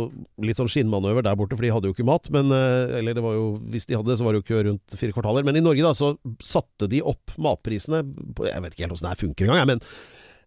[0.46, 2.30] litt sånn skinnmanøver der borte, for de hadde jo ikke mat.
[2.36, 4.98] Men, eller det var jo, hvis de hadde det, så var det jo kø rundt
[5.02, 5.48] fire kvartaler.
[5.50, 8.04] Men i Norge da, så satte de opp matprisene
[8.38, 9.82] på- Jeg vet ikke helt åssen det her funker engang, men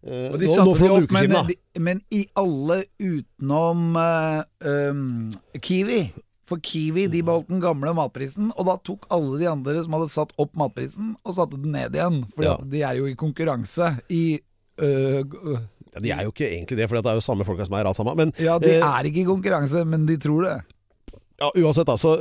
[0.07, 3.97] eh, Og de satte nå nå de opp, men, siden, de- men i alle utenom
[3.99, 6.05] uh, um, Kiwi.
[6.47, 10.11] For Kiwi de beholdt den gamle matprisen, og da tok alle de andre som hadde
[10.13, 12.21] satt opp matprisen, og satte den ned igjen.
[12.35, 12.53] For Ja.
[12.63, 14.39] de er jo i konkurranse i
[14.79, 15.59] øh, øh.
[15.95, 17.87] Ja, de er jo ikke egentlig det, for det er jo samme folka som er
[17.89, 18.15] alt sammen.
[18.17, 20.57] Men Ja, de eh, er ikke i konkurranse, men de tror det.
[21.37, 22.15] Ja, Uansett, da, så,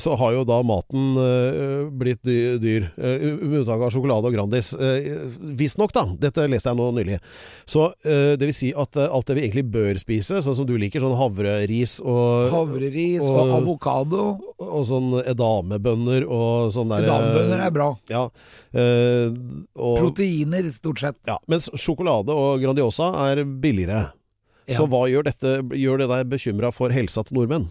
[0.00, 2.86] så har jo da maten eh, blitt dyr.
[2.96, 4.70] eh, Med unntak av sjokolade og Grandis.
[5.60, 6.06] Visstnok, da.
[6.22, 7.18] Dette leste jeg nå nylig.
[7.68, 11.04] Så det vil si at alt det vi egentlig bør spise, sånn som du liker,
[11.04, 14.24] sånn havreris og Havreris og, og- avokado.
[14.62, 17.90] og sånn edamebønner og sånn der Edamebønner er bra.
[18.08, 18.24] Ja.
[19.76, 21.20] og, Proteiner, stort sett.
[21.28, 21.36] ja.
[21.50, 24.08] Mens sjokolade og Grandiosa er billigere.
[24.70, 24.76] Ja.
[24.78, 27.64] Så hva gjør dette Gjør det deg bekymra for helsa til nordmenn?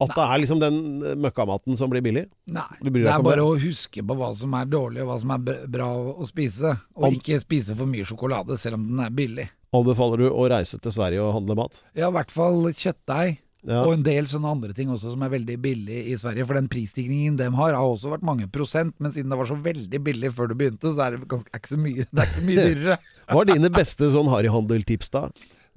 [0.00, 0.76] At det er liksom den
[1.22, 2.24] møkkamaten som blir billig?
[2.50, 3.44] Nei, det er bare det?
[3.44, 6.72] å huske på hva som er dårlig og hva som er bra å spise.
[6.96, 9.48] Og Om- ikke spise for mye sjokolade, selv om den er billig.
[9.72, 11.82] Anbefaler du å reise til Sverige og handle mat?
[11.96, 13.38] Ja, i hvert fall kjøttdeig.
[13.62, 13.84] Ja.
[13.86, 16.44] Og en del sånne andre ting også som er veldig billig i Sverige.
[16.48, 18.92] For den prisstigningen de har, har også vært mange prosent.
[18.98, 21.60] Men siden det var så veldig billig før du begynte, så er det ganske, er
[21.62, 22.96] ikke så mye, det er ikke så mye dyrere.
[23.30, 25.28] Hva er dine beste sånn harryhandeltips, da?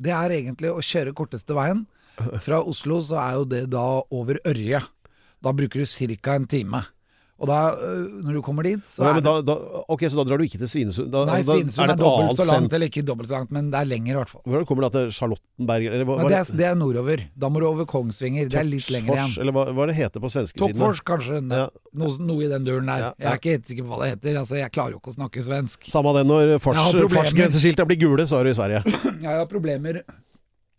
[0.01, 1.85] Det er egentlig å kjøre korteste veien.
[2.41, 4.81] Fra Oslo så er jo det da over Ørje.
[5.43, 6.35] Da bruker du ca.
[6.35, 6.83] en time.
[7.35, 9.55] Og da, øh, når du kommer dit, så Ja, er det da, da,
[9.91, 11.09] ok, så da drar du ikke til Svinesund?
[11.11, 13.67] Da, Nei, da Svinesund er, er dobbelt så langt, eller ikke dobbelt så langt, men
[13.73, 14.41] det er lenger i hvert fall.
[14.47, 15.89] Hvordan kommer du da til Charlottenberg?
[15.89, 17.25] Eller hva, Nei, det, er, det er nordover.
[17.35, 18.47] Da må du over Kongsvinger.
[18.47, 19.35] Det er litt lenger igjen.
[19.43, 20.79] Eller hva, hva er det heter på svenskesiden?
[20.79, 21.43] Toppfors, kanskje.
[21.51, 21.67] Ja.
[21.99, 23.03] Noe, noe i den duren der.
[23.03, 24.39] Ja, Jeg er ikke helt sikker på hva det heter.
[24.45, 25.89] Altså, jeg klarer jo ikke å snakke svensk.
[25.91, 28.85] Samme det når fartsgrenseskilta blir gule, så er du i Sverige.
[29.25, 30.05] Jeg har problemer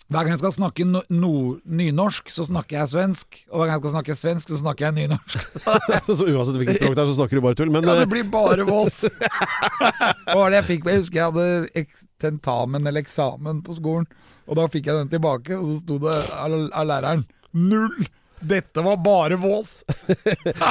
[0.07, 1.31] Hver gang jeg skal snakke no, no,
[1.66, 3.40] nynorsk, så snakker jeg svensk.
[3.51, 5.47] Og hver gang jeg skal snakke svensk, så snakker jeg nynorsk.
[6.07, 7.73] så uansett hvilket språk det er, så snakker du bare tull.
[7.75, 9.03] Men Ja, det eh, blir bare vås.
[10.37, 10.87] Var det jeg fikk?
[10.92, 11.87] Jeg husker jeg hadde
[12.23, 14.07] tentamen eller eksamen på skolen,
[14.47, 18.07] og da fikk jeg den tilbake, og så sto det av læreren null.
[18.40, 19.81] Dette var bare vås.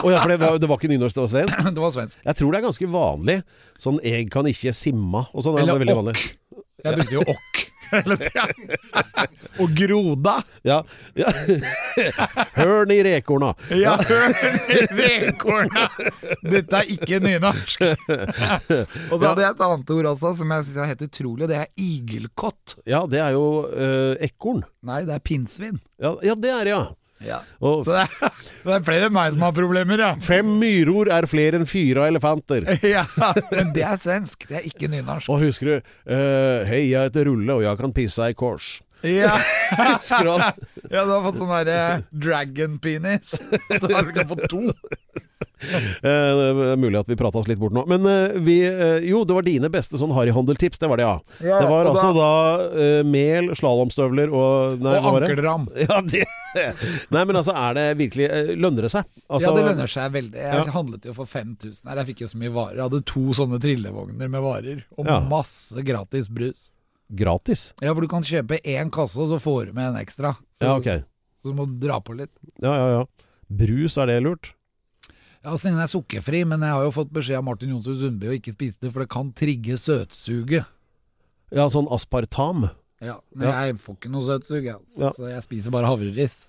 [0.03, 1.61] oh ja, for det var, det var ikke nynorsk, det var svensk?
[1.75, 2.19] Det var svensk.
[2.23, 3.37] Jeg tror det er ganske vanlig.
[3.81, 5.57] Sånn 'eg kan ikke simma' og sånn.
[5.57, 6.25] er Eller okk.
[6.85, 7.65] Jeg brukte jo okk.
[9.61, 10.35] Og groda.
[10.65, 10.79] Ja.
[11.17, 11.31] ja.
[12.55, 13.53] Hørn i rekorna.
[13.73, 14.33] Ja, hør
[14.99, 15.87] rekorna!
[16.43, 17.85] Dette er ikke nynorsk.
[17.85, 21.53] Og så hadde jeg et annet ord også, som jeg synes er helt utrolig, og
[21.53, 22.77] det er igelkott.
[22.89, 24.63] Ja, det er jo uh, ekorn.
[24.85, 25.81] Nei, det er pinnsvin.
[26.01, 26.83] Ja, ja, det er det, ja.
[27.25, 27.41] Ja.
[27.65, 30.13] Og Så det er, det er flere enn meg som har problemer, ja.
[30.23, 32.67] fem myror er flere enn fire elefanter.
[32.95, 33.05] ja.
[33.51, 35.31] Men det er svensk, det er ikke nynorsk.
[35.33, 38.75] Og husker du uh, 'Hei, jeg heter Rulle, og jeg kan pisse i kors'.
[39.05, 39.35] Ja,
[39.77, 40.63] Husker du han?
[40.89, 43.35] ja du har fått sånn derre dragon penis.
[43.69, 44.63] Du har fått to.
[45.65, 47.83] Eh, det er mulig at vi prata oss litt bort nå.
[47.89, 50.79] Men eh, vi eh, Jo, det var dine beste sånn harryhandeltips.
[50.81, 51.19] Det var det, ja.
[51.45, 52.29] Ja, det var altså da,
[52.71, 55.67] da mel, slalåmstøvler og nei, Og hva ankelram.
[55.85, 56.25] Ja, det
[57.11, 59.03] Nei, men altså, er det virkelig Lønner det seg?
[59.27, 60.39] Altså, ja, det lønner seg veldig.
[60.39, 60.71] Jeg Ja.
[60.71, 61.99] handlet jo for 5000 her.
[61.99, 62.77] Jeg fikk jo så mye varer.
[62.79, 65.19] Jeg hadde to sånne trillevogner med varer, og Ja.
[65.27, 66.69] masse gratis brus.
[67.11, 67.73] Gratis?
[67.83, 70.31] Ja, for du kan kjøpe én kasse, og så får du med en ekstra.
[70.57, 71.03] Så, Ja, ok.
[71.43, 72.31] så du må dra på litt.
[72.63, 73.03] Ja, ja, ja.
[73.51, 74.53] Brus, er det lurt?
[75.45, 77.99] Ja, så lenge den er sukkerfri, men jeg har jo fått beskjed av Martin Jonsrud
[78.01, 80.65] Sundby å ikke spise det, for det kan trigge søtsuget.
[81.53, 82.65] Ja, sånn aspartam.
[83.03, 83.65] Ja, men Ja.
[83.67, 84.99] jeg får ikke noe søtsug, altså.
[84.99, 85.11] Ja.
[85.13, 86.47] så jeg spiser bare havreris.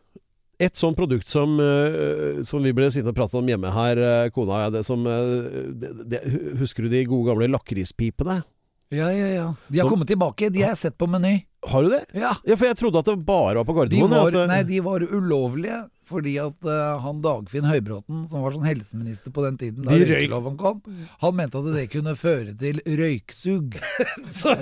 [0.58, 4.30] Et sånt produkt som, eh, som vi ble sittende og prate om hjemme her, eh,
[4.30, 8.42] kona og jeg, det som eh, Husker du de gode gamle lakrispipene?
[8.90, 9.54] Ja, ja, ja.
[9.68, 11.44] De har Så- kommet tilbake, de har jeg sett på Meny.
[11.66, 12.06] Har du det?
[12.14, 12.32] Ja.
[12.46, 15.90] Ja, for jeg trodde at det bare var på De var, nei, de var ulovlige
[16.06, 20.06] fordi at uh, han Dagfinn Høybråten, som var sånn helseminister på den tiden da De
[20.06, 20.80] røykeloven kom,
[21.22, 23.74] han mente at det kunne føre til røyksug.
[24.40, 24.54] så,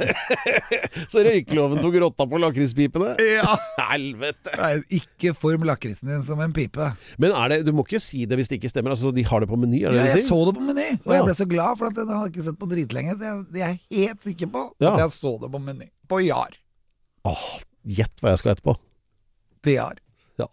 [1.13, 3.15] så røykeloven tok rotta på lakrispipene?
[3.21, 3.57] Ja!
[3.95, 4.55] Helvete!
[4.61, 6.89] Nei, ikke form lakrisen din som en pipe.
[7.21, 8.95] Men er det, du må ikke si det hvis det ikke stemmer.
[8.97, 10.29] Altså, De har det på Meny, det Ja, det jeg du sier?
[10.33, 12.47] så det på Meny, og jeg ble så glad for at den hadde jeg ikke
[12.49, 14.95] sett på dritlenge, så jeg, jeg er helt sikker på Ja.
[14.95, 15.91] at jeg så det på Meny.
[16.09, 16.57] På Jar.
[17.29, 17.47] Åh,
[17.85, 18.79] Gjett hva jeg skal etterpå.
[19.65, 20.01] Det Jar.
[20.41, 20.49] Ja.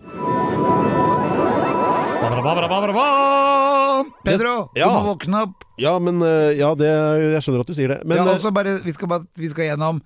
[4.25, 4.87] Pedro, Ja.
[4.87, 5.65] du må våkne opp.
[5.81, 7.99] Ja, men eh, Ja, det, jeg skjønner at du sier det.
[8.07, 10.01] Men ja, eh, altså bare, vi, skal bare, vi skal gjennom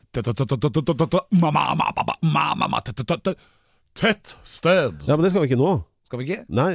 [3.96, 5.06] Tett sted.
[5.08, 5.72] ja, men det skal vi ikke nå.
[6.10, 6.44] Skal vi ikke?
[6.52, 6.74] Nei,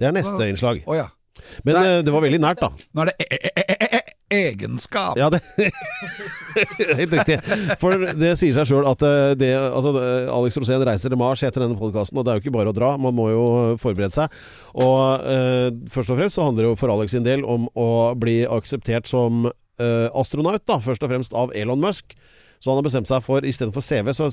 [0.00, 0.80] det er neste innslag.
[0.88, 1.08] Å ja.
[1.66, 1.82] Men Nei.
[1.86, 2.70] eh, det var veldig nært, da.
[2.96, 4.00] Nå er det e e e e e
[4.48, 5.16] egenskap.
[5.20, 5.42] Ja, det
[6.98, 7.38] Helt riktig.
[7.80, 9.92] For det sier seg sjøl at eh, det, altså,
[10.34, 12.76] Alex Rosén reiser til Mars etter denne podkasten, og det er jo ikke bare å
[12.76, 13.44] dra, man må jo
[13.82, 14.34] forberede seg.
[14.78, 17.88] Og eh, først og fremst så handler det jo for Alex sin del om å
[18.18, 22.16] bli akseptert som eh, astronaut, da, først og fremst av Elon Musk.
[22.58, 24.26] Så han har bestemt seg for, istedenfor CV, så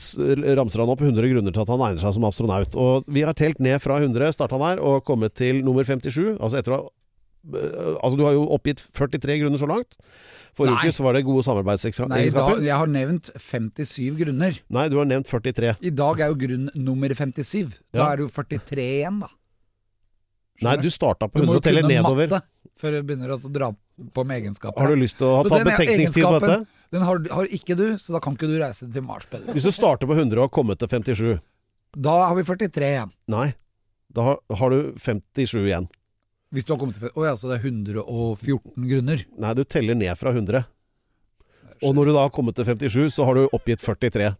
[0.57, 2.73] ramser han opp 100 grunner til at han egner seg som astronaut.
[2.73, 6.39] Og vi har telt ned fra 100, starta der, og kommet til nummer 57.
[6.39, 6.87] Altså etter å ha
[7.45, 9.97] Altså, du har jo oppgitt 43 grunner så langt.
[10.55, 10.87] Forrige Nei.
[10.87, 12.61] uke så var det gode Nei, samarbeidsegenskaper.
[12.63, 14.59] jeg har nevnt 57 grunner.
[14.71, 15.75] Nei, du har nevnt 43.
[15.83, 17.75] I dag er jo grunn nummer 57.
[17.93, 18.11] Da Ja.
[18.13, 19.27] er det jo 43 igjen, da.
[20.63, 22.27] Nei, du starta på Du må 100 jo og teller kunne nedover.
[22.31, 22.41] matte
[22.79, 23.71] før du begynner å dra
[24.15, 24.79] på med egenskaper.
[24.79, 26.67] Har du lyst til å ha Så tatt betenkningstid på dette?
[26.91, 29.51] Den har, har ikke du, så da kan ikke du reise til Mars, Pedro.
[29.51, 31.41] Hvis du starter på 100 og har kommet til 57
[31.99, 33.11] Da har vi 43 igjen.
[33.27, 33.53] Nei,
[34.15, 35.89] da har, har du 57 igjen.
[36.53, 39.25] Hvis du har kommet til Å ja, så det er 114 grunner.
[39.41, 40.65] Nei, du teller ned fra 100.
[41.83, 44.31] Og når du da har kommet til 57, så har du oppgitt 43.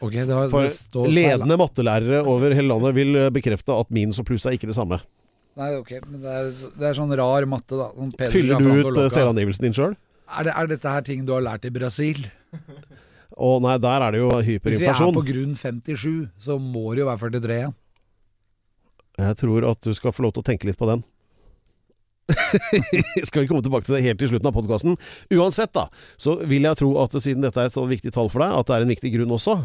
[0.00, 3.90] Ok, det, har, For står feil, ledende mattelærere over hele landet vil eh, bekrefte at
[3.92, 5.00] minus og pluss er ikke det samme.
[5.58, 7.88] Nei, ok, men det er, det er sånn rar matte, da.
[7.96, 9.98] Sånn Fyller du ut eh, selvangivelsen din sjøl?
[10.28, 12.22] Er, det, er dette her ting du har lært i Brasil?
[13.38, 16.08] Å nei, der er det jo Hvis vi er på grunn 57,
[16.42, 17.76] så må det jo være 43 igjen.
[19.18, 21.02] Jeg tror at du skal få lov til å tenke litt på den.
[23.28, 24.98] skal vi komme tilbake til det helt til slutten av podkasten.
[25.34, 25.88] Uansett, da,
[26.20, 28.68] så vil jeg tro at siden dette er et så viktig tall for deg, at
[28.68, 29.56] det er en viktig grunn også.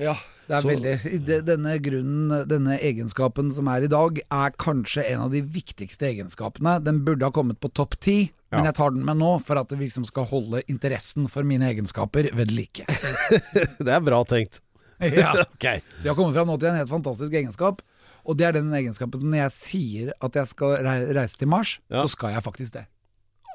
[0.00, 0.14] Ja,
[0.48, 5.26] det er Så- veldig Denne grunnen, denne egenskapen som er i dag, er kanskje en
[5.26, 6.78] av de viktigste egenskapene.
[6.82, 9.68] Den burde ha kommet på topp ti, men jeg tar den med nå for at
[9.68, 12.86] det liksom skal holde interessen for mine egenskaper ved like.
[13.84, 14.60] Det er bra tenkt.
[15.00, 15.44] Ja.
[15.54, 15.80] okay.
[15.98, 17.82] Så vi har kommet fra nå til en helt fantastisk egenskap.
[18.30, 20.76] Og det er den egenskapen som når jeg sier at jeg skal
[21.16, 22.04] reise til Mars, Ja.
[22.04, 22.86] så skal jeg faktisk det.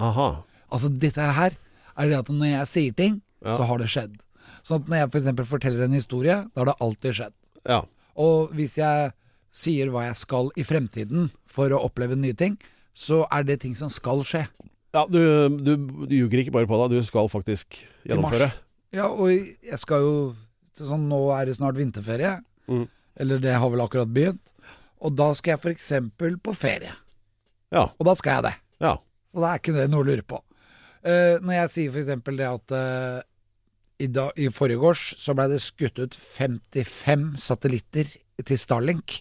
[0.03, 0.43] Aha.
[0.73, 1.55] Altså dette her
[1.95, 3.55] er det at når jeg sier ting, Ja.
[3.55, 4.15] så har det skjedd.
[4.65, 5.47] Sånn at når jeg f.eks.
[5.49, 7.33] forteller en historie, da har det alltid skjedd.
[7.65, 7.81] Ja.
[8.17, 9.11] Og hvis jeg
[9.55, 12.57] sier hva jeg skal i fremtiden for å oppleve nye ting,
[12.95, 14.47] så er det ting som skal skje.
[14.95, 15.75] ja du, du,
[16.07, 18.51] du ljuger ikke bare på deg, du skal faktisk gjennomføre.
[18.95, 20.15] Ja, og jeg skal jo
[20.75, 22.41] Sånn, nå er det snart vinterferie.
[22.67, 22.81] Mm.
[23.23, 24.41] Eller det har vel akkurat begynt.
[25.05, 25.91] Og da skal jeg f.eks.
[26.43, 26.93] på ferie.
[27.75, 27.87] Ja.
[27.93, 28.55] Og da skal jeg det.
[28.83, 28.95] Ja.
[29.31, 30.41] Så da er ikke det noe å lure på.
[31.05, 32.13] Uh, når jeg sier f.eks.
[32.25, 33.19] det at uh,
[34.01, 38.09] i, dag, i forrige års så blei det skutt ut 55 satellitter
[38.43, 39.19] til Starlink,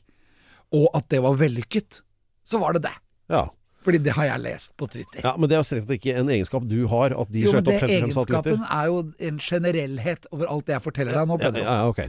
[0.75, 2.01] og at det var vellykket,
[2.49, 2.97] så var det det.
[3.35, 3.45] ja.
[3.85, 5.21] Fordi det har jeg lest på Twitter.
[5.27, 7.67] Ja, Men det er jo strengt tatt ikke en egenskap du har, at de skjøt
[7.69, 8.17] opp 55 satellitter.
[8.17, 11.37] jo, men det egenskapen er jo en generellhet over alt det jeg forteller deg nå,
[11.37, 11.65] Ja, Pedro.
[11.67, 12.01] ja, ok.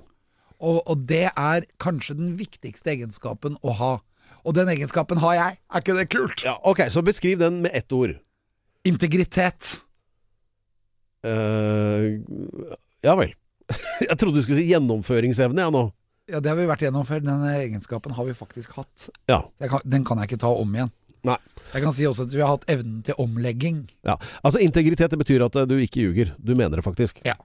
[0.60, 3.94] Og, og det er kanskje den viktigste egenskapen å ha.
[4.46, 5.58] Og den egenskapen har jeg.
[5.74, 6.46] Er ikke det kult?
[6.46, 8.16] Ja, ok, Så beskriv den med ett ord.
[8.86, 9.82] Integritet.
[11.26, 12.22] Uh,
[13.06, 13.34] ja vel.
[14.10, 15.88] jeg trodde du skulle si gjennomføringsevne, jeg nå.
[16.30, 17.22] Ja, det har vi vært gjennom før.
[17.26, 19.10] Den egenskapen har vi faktisk hatt.
[19.30, 19.44] Ja.
[19.86, 20.94] Den kan jeg ikke ta om igjen.
[21.26, 21.38] Nei.
[21.74, 23.84] Jeg kan si også at vi har hatt evnen til omlegging.
[24.08, 24.16] Ja.
[24.46, 26.34] Altså, integritet det betyr at eh, du ikke ljuger.
[26.38, 27.20] Du mener det faktisk.
[27.26, 27.36] Ja.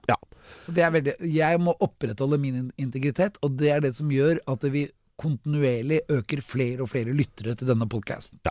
[0.65, 4.41] Så det er veldig Jeg må opprettholde min integritet, og det er det som gjør
[4.51, 4.87] at vi
[5.21, 8.41] kontinuerlig øker flere og flere lyttere til denne podkasten.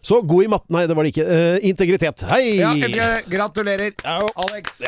[0.00, 1.26] Så god i matten Nei, det var det ikke.
[1.26, 2.22] Uh, integritet.
[2.30, 2.42] Hei!
[2.60, 3.92] Ja, gratulerer, gratulerer,
[4.46, 4.82] Alex.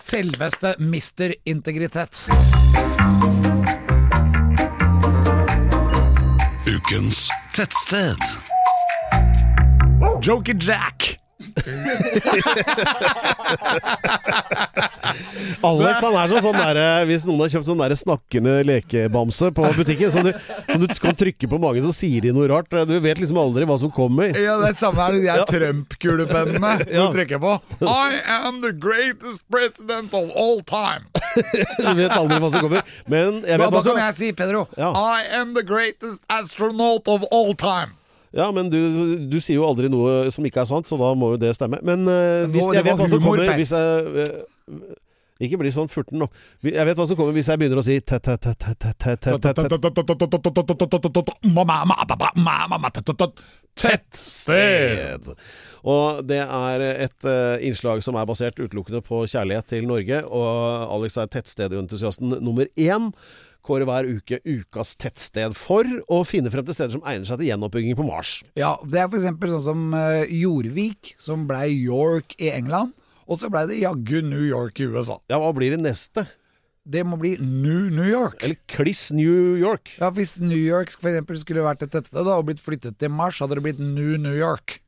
[0.00, 2.26] Selveste Mister Integritet.
[6.66, 8.16] Ukens tettsted.
[10.20, 11.18] Joker Jack.
[15.66, 19.50] Alex han er sånn, sånn der, eh, Hvis noen har kjøpt sånn der snakkende lekebamse
[19.56, 20.32] på butikken, som du,
[20.68, 22.68] som du kan trykke på magen, så sier de noe rart.
[22.88, 24.34] Du vet liksom aldri hva som kommer.
[24.36, 27.06] Ja, det er samme her, de der Trump-kulepennene Ja.
[27.08, 27.54] du trykker på.
[27.86, 31.06] I am the greatest president of all time.
[31.82, 32.82] Du vet aldri hva som kommer.
[33.08, 34.92] Men jeg vet da hva som kan jeg si, Pedro, Ja.
[34.92, 37.96] I am the greatest astronaut of all time.
[38.32, 38.78] Ja, men du,
[39.28, 41.82] du sier jo aldri noe som ikke er sant, så da må jo det stemme.
[41.84, 44.38] Men uh, hvis jeg vet hva som kommer hvis jeg eh,
[45.42, 46.28] Ikke bli sånn furten nå.
[46.62, 48.98] Jeg vet hva som kommer hvis jeg begynner å si tett, tett, tett, tett, tett,
[49.02, 49.56] tett, tett, tett.
[53.82, 55.30] tettsted.
[55.82, 60.22] Og det er et eh, innslag som er basert utelukkende på kjærlighet til Norge.
[60.28, 63.10] Og Alex er tettstedentusiasten nummer én.
[63.62, 67.52] Kårer hver uke ukas tettsted for å finne frem til steder som egner seg til
[67.52, 68.40] gjenoppbygging på Mars.
[68.58, 72.96] Ja, det er eksempel sånn som uh, Jorvik, som blei York i England.
[73.28, 75.18] Og så blei det jaggu New York i USA.
[75.30, 76.26] Ja, hva blir det neste?
[76.82, 78.40] Det må bli New New York.
[78.42, 79.92] Eller Kliss New York.
[80.00, 83.38] Ja, Hvis New York for eksempel skulle vært et tettsted og blitt flyttet til Mars,
[83.38, 84.80] hadde det blitt New New York.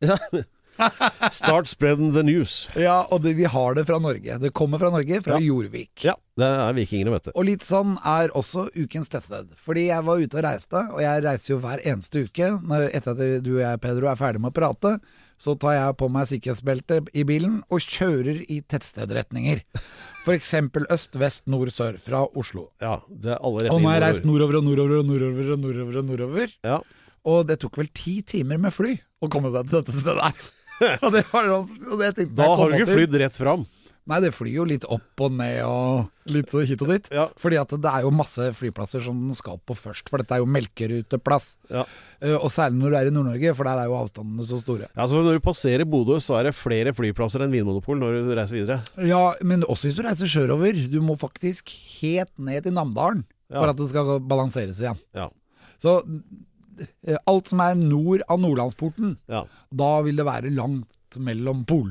[1.30, 2.68] Start spreading the news.
[2.74, 4.38] Ja, og det, vi har det fra Norge.
[4.42, 5.44] Det kommer fra Norge, fra Ja.
[5.46, 5.92] Jorvik.
[6.04, 7.32] Ja, det er vikingene, vet du.
[7.38, 9.52] Og litt sånn er også ukens tettsted.
[9.62, 12.50] Fordi jeg var ute og reiste, og jeg reiser jo hver eneste uke.
[12.66, 14.96] Når, etter at du og jeg, Pedro, er ferdig med å prate,
[15.40, 19.62] så tar jeg på meg sikkerhetsbeltet i bilen og kjører i tettstedretninger.
[20.34, 22.70] Eksempel øst, vest, nord, sør fra Oslo.
[22.80, 25.64] Ja, det er alle Og nå har jeg reist nordover og nordover og nordover og
[25.66, 25.98] nordover.
[26.00, 26.78] Og nordover Ja.
[27.24, 28.94] Og det tok vel ti timer med fly
[29.24, 30.52] å komme seg til dette stedet her.
[31.06, 33.62] Og det var sånn, og det tenkte Da har du ikke flydd rett fram.
[34.04, 37.06] Nei, det flyr jo litt opp og ned og litt hit og dit.
[37.14, 37.22] Ja.
[37.40, 40.42] Fordi at det er jo masse flyplasser som den skal på først, for dette er
[40.42, 41.46] jo melkeruteplass.
[41.72, 41.86] Ja.
[42.20, 44.90] Eh, og særlig når du er i Nord-Norge, for der er jo avstandene så store.
[44.92, 48.34] Ja, så Når du passerer Bodø, så er det flere flyplasser enn Vinmonopol når du
[48.36, 48.80] reiser videre.
[49.08, 50.76] Ja, men også hvis du reiser sørover.
[50.92, 55.00] Du må faktisk helt ned til Namdalen for at det skal balanseres igjen.
[55.16, 55.30] Ja.
[55.80, 56.02] Så
[57.08, 59.46] eh, alt som er nord av Nordlandsporten, Ja.
[59.72, 60.90] da vil det være langt
[61.22, 61.90] mellom pol,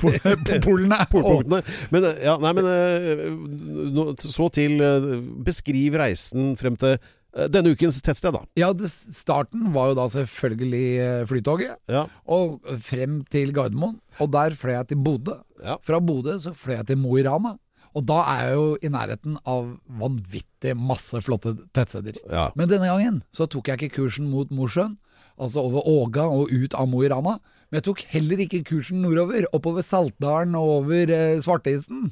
[0.00, 0.18] pol,
[0.66, 0.98] polene.
[1.10, 1.62] Polpunktene.
[1.94, 5.08] Men, eh, ja, nei, men eh, så til eh,
[5.46, 6.98] Beskriv reisen frem til
[7.30, 8.42] denne ukens tettsted, da.
[8.58, 11.76] Ja, det, starten var jo da selvfølgelig Flytoget.
[11.86, 12.08] Ja.
[12.26, 14.00] Og frem til Gardermoen.
[14.18, 15.36] Og der fløy jeg til Bodø.
[15.62, 15.76] Ja.
[15.86, 17.54] Fra Bodø så fløy jeg til Mo i Rana.
[17.96, 22.20] Og da er jeg jo i nærheten av vanvittig masse flotte tettsteder.
[22.30, 22.48] Ja.
[22.58, 24.94] Men denne gangen så tok jeg ikke kursen mot Mosjøen,
[25.40, 27.38] altså over Åga og ut av Mo i Rana.
[27.70, 32.08] Men jeg tok heller ikke kursen nordover, oppover Saltdalen og over eh, Svarteisen.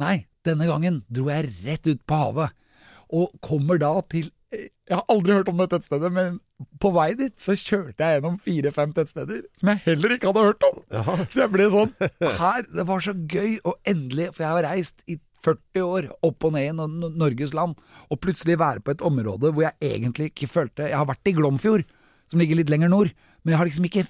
[0.00, 2.52] Nei, denne gangen dro jeg rett ut på havet.
[3.10, 6.38] Og kommer da til eh, Jeg har aldri hørt om det tettstedet, men
[6.82, 10.64] på vei dit så kjørte jeg gjennom fire-fem tettsteder som jeg heller ikke hadde hørt
[10.68, 10.78] om.
[11.32, 11.92] Så jeg ble sånn
[12.38, 16.44] Her, Det var så gøy, og endelig, for jeg har reist i 40 år opp
[16.44, 17.78] og ned i Nor- Nor- Norges land,
[18.12, 21.32] og plutselig være på et område hvor jeg egentlig ikke følte Jeg har vært i
[21.38, 21.86] Glomfjord,
[22.28, 23.08] som ligger litt lenger nord,
[23.42, 24.04] men jeg har liksom ikke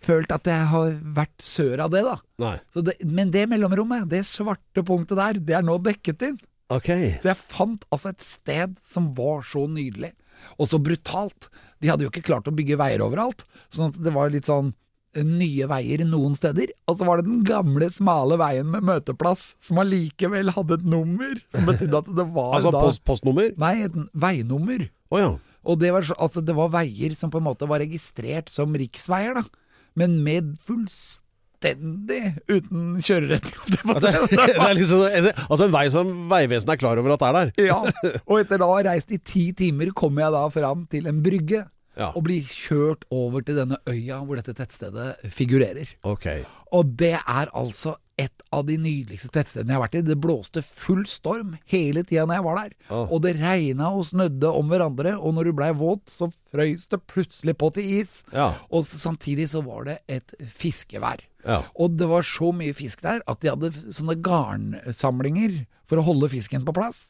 [0.00, 2.54] følt at jeg har vært sør av det, da.
[2.74, 6.40] Det, men det mellomrommet, det svarte punktet der, det er nå dekket inn.
[6.70, 7.16] Okay.
[7.18, 10.12] Så jeg fant altså et sted som var så nydelig,
[10.56, 11.50] og så brutalt.
[11.82, 13.42] De hadde jo ikke klart å bygge veier overalt,
[13.74, 14.70] sånn at det var litt sånn
[15.16, 19.50] eh, nye veier noen steder, og så var det den gamle, smale veien med møteplass,
[19.66, 23.50] som allikevel hadde et nummer, som betydde at det var Altså da post, postnummer?
[23.60, 24.86] Nei, et veinummer.
[25.10, 25.32] Oh, ja.
[25.66, 29.42] Og det var, altså, det var veier som på en måte var registrert som riksveier,
[29.42, 29.59] da.
[29.98, 33.50] Men med fullstendig uten kjørerett.
[33.70, 35.04] Det, det er liksom,
[35.46, 37.52] altså en vei som Vegvesenet er klar over at er der.
[37.70, 37.82] Ja,
[38.26, 41.22] og etter da å ha reist i ti timer, kommer jeg da fram til en
[41.24, 41.66] brygge.
[41.98, 42.12] Ja.
[42.14, 45.90] Og blir kjørt over til denne øya hvor dette tettstedet figurerer.
[46.06, 46.46] Okay.
[46.72, 50.04] Og det er altså et av de nydeligste tettstedene jeg har vært i.
[50.06, 52.76] Det blåste full storm hele tida når jeg var der.
[52.90, 53.02] Oh.
[53.06, 57.02] Og det regna og snødde om hverandre, og når du blei våt, så frøys det
[57.10, 58.20] plutselig på til is.
[58.34, 58.52] Ja.
[58.68, 61.24] Og samtidig så var det et fiskevær.
[61.46, 61.62] Ja.
[61.80, 66.28] Og det var så mye fisk der at de hadde sånne garnsamlinger for å holde
[66.32, 67.06] fisken på plass.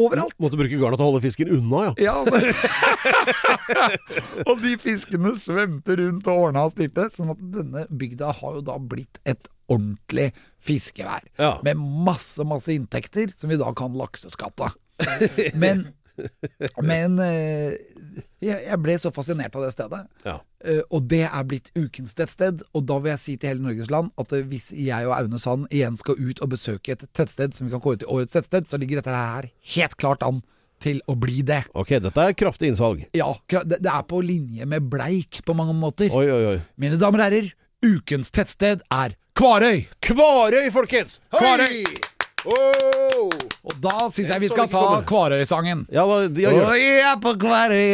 [0.00, 0.32] Overalt.
[0.40, 1.92] Måtte bruke garna til å holde fisken unna, ja.
[2.00, 2.24] Ja,
[4.48, 8.62] og de fiskene svømte rundt og ordna og styrte, sånn at denne bygda har jo
[8.64, 10.30] da blitt et ordentlig
[10.62, 11.26] fiskevær.
[11.40, 11.56] Ja.
[11.66, 14.72] Med masse, masse inntekter som vi da kan lakseskatte.
[15.58, 15.88] Men,
[16.84, 17.72] men eh,
[18.44, 20.02] jeg, ble så fascinert av det stedet.
[20.26, 20.36] Ja.
[20.62, 22.62] Eh, og det er blitt ukens tettsted.
[22.76, 25.40] Og da vil jeg si til hele Norges land at eh, hvis jeg og Aune
[25.42, 28.68] Sand igjen skal ut og besøke et tettsted som vi kan kåre til årets tettsted,
[28.68, 30.42] så ligger dette her helt klart an
[30.82, 31.62] til å bli det.
[31.78, 33.06] Ok, dette er kraftig innsalg.
[33.16, 33.30] Ja,
[33.62, 36.10] det, det er på linje med Bleik på mange måter.
[36.10, 36.58] Oi, oi, oi.
[36.82, 37.52] Mine damer og herrer,
[37.86, 39.86] ukens tettsted er Kvarøy!
[40.04, 41.20] Kvarøy, folkens!
[41.32, 41.84] Kvarøy!
[42.44, 43.30] Oh!
[43.62, 44.80] Og da syns jeg vi skal ta.
[45.06, 45.84] Kvarøy-sangen.
[45.94, 46.80] Ja, da, ja, gjør Og det.
[46.82, 47.86] jeg er på Kvarøy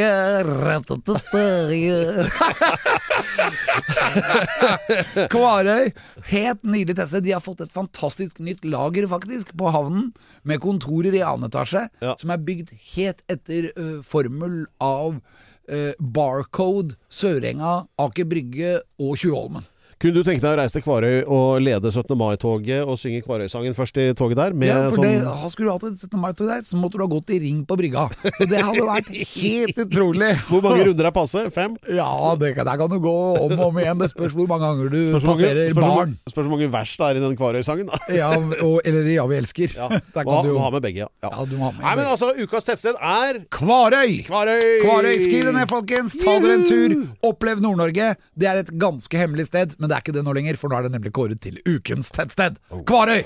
[5.33, 5.91] Kvarøy,
[6.33, 10.11] helt nydelig testet De har fått et fantastisk nytt lager faktisk på havnen,
[10.49, 12.15] med kontorer i annen etasje, Ja.
[12.19, 19.67] som er bygd helt etter uh, formel av uh, Barcode, Sørenga, Aker Brygge og Tjuvholmen.
[19.99, 22.13] Kunne du tenke deg å reise til Kvarøy og lede 17.
[22.21, 24.53] mai-toget og synge Kvarøysangen først i toget der?
[24.55, 26.21] Med Ja, for det, sånn Skulle du hatt et 17.
[26.23, 28.05] mai-tog der, så måtte du ha gått i ring på brygga.
[28.39, 30.29] Så det hadde vært helt utrolig.
[30.53, 31.43] Hvor mange runder er passe?
[31.51, 31.75] Fem?
[31.91, 32.07] Ja,
[32.39, 33.99] det, der kan du gå om og om igjen.
[33.99, 36.15] Det spørs hvor mange ganger du Spørs mange- passerer spørs barn.
[36.31, 37.91] Spørs hvor mange vers det er i den Kvarøy-sangen.
[38.15, 39.75] Ja, og, eller Ja, vi elsker.
[39.75, 39.89] Ja.
[39.91, 41.11] Der Må, kan du må jo ha med begge, ja.
[41.27, 41.33] ja.
[41.35, 44.23] Ja, du må ha med Nei, men altså, ukas tettsted er Kvarøy!
[44.31, 44.79] Kvarøy!
[44.87, 46.15] Kvarøy, Skriv det ned, folkens!
[46.23, 46.97] Ta dere en tur!
[47.33, 48.13] Opplev Nord-Norge.
[48.39, 50.79] Det er et ganske hemmelig sted, men det er ikke det nå lenger, for nå
[50.79, 52.61] er det nemlig kåret til ukens tettsted.
[52.89, 53.25] Kvarøy!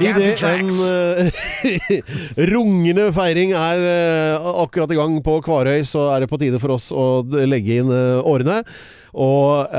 [0.00, 1.98] Idet en eh,
[2.52, 6.76] rungende feiring er uh, akkurat i gang på Kvarøy, så er det på tide for
[6.76, 8.62] oss å legge inn uh, årene.
[9.10, 9.72] Og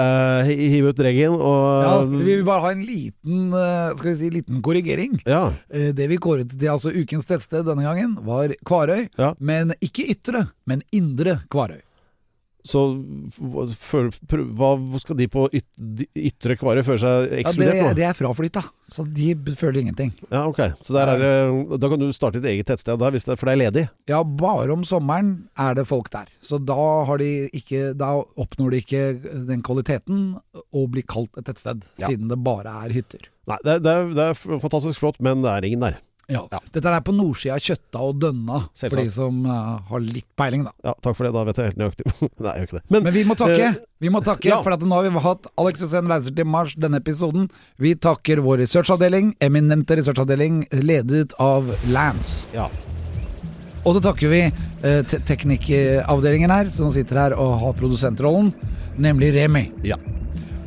[0.43, 3.53] hive ut dreggen og Ja, vi vil bare ha en liten,
[3.95, 5.13] skal vi si, liten korrigering.
[5.23, 5.53] Ja.
[5.71, 9.05] Det vi kåret til altså ukens tettsted denne gangen, var Kvarøy.
[9.15, 9.31] Ja.
[9.39, 11.79] Men ikke ytre, men indre Kvarøy.
[12.63, 12.81] Så
[13.41, 15.65] hva skal de på yt,
[16.17, 17.93] ytre Kvarøy føle seg ekskludert nå?
[17.97, 20.11] det er fraflytta, så de føler ingenting.
[20.31, 20.61] Ja, ok.
[20.85, 21.23] Så der er
[21.81, 23.85] da kan du starte et eget tettsted der, det, for det er ledig.
[24.11, 26.29] Ja, bare om sommeren er det folk der.
[26.43, 29.03] Så da, har de ikke, da oppnår de ikke
[29.49, 30.23] den kvaliteten
[30.71, 32.07] å bli kalt et tettsted, Ja.
[32.11, 33.29] siden det bare er hytter.
[33.49, 35.97] Nei, det, er- det, er, det er fantastisk flott, men det er ingen der.
[36.31, 36.43] Ja.
[36.71, 40.63] Dette er på nordsida av Kjøtta og Dønna, for de som uh, har litt peiling,
[40.67, 40.71] da.
[40.85, 41.33] Ja, takk for det.
[41.35, 42.05] Da vet jeg helt nøyaktig.
[42.45, 42.83] Nei, jeg gjør ikke det.
[42.93, 44.61] Men, Men vi må takke, Uh, vi må takke ja.
[44.63, 47.49] for at nå har vi hatt Alex Hussein reiser til Mars denne episoden.
[47.81, 52.47] Vi takker vår researchavdeling, eminente researchavdeling ledet av Lance.
[52.55, 52.69] ja.
[53.81, 58.53] Og så takker vi uh, te teknikkavdelingen her, som sitter her og har produsentrollen,
[59.01, 59.71] nemlig Remi.
[59.85, 59.97] ja.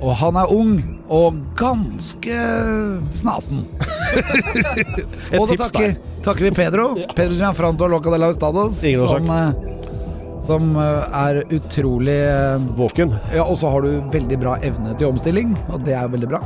[0.04, 0.72] Og han er ung
[1.08, 2.40] og ganske
[3.16, 3.62] snasen.
[5.38, 5.94] og da takker,
[6.24, 6.90] takker vi Pedro.
[7.16, 8.82] Pedro Gianfranto Loca de la Ustados.
[8.84, 9.72] Som, eh,
[10.44, 13.16] som eh, er utrolig eh, Våken.
[13.32, 16.42] Ja, Og så har du veldig bra evne til omstilling, og det er veldig bra.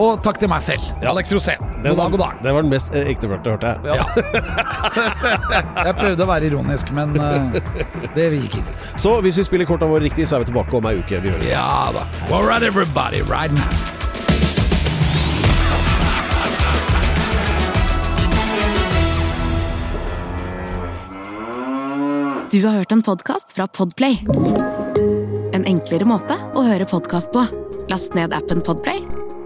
[0.00, 1.60] Og takk til meg selv, Alex Rosén.
[1.82, 2.38] God dag, god dag.
[2.42, 4.04] Det var den mest eh, ektefølte, hørte jeg.
[5.86, 7.56] Jeg prøvde å være ironisk, men eh,
[8.16, 8.76] det gikk ikke.
[8.96, 11.20] Så hvis vi spiller kortene våre riktig, så er vi tilbake om ei uke.
[11.24, 11.48] Vi høres.
[11.50, 12.06] Ja da.
[12.30, 13.68] All right, everybody, right now.
[22.52, 24.18] Du har hørt en podkast fra Podplay.
[25.56, 27.46] En enklere måte å høre podkast på.
[27.88, 29.00] Last ned appen Podplay,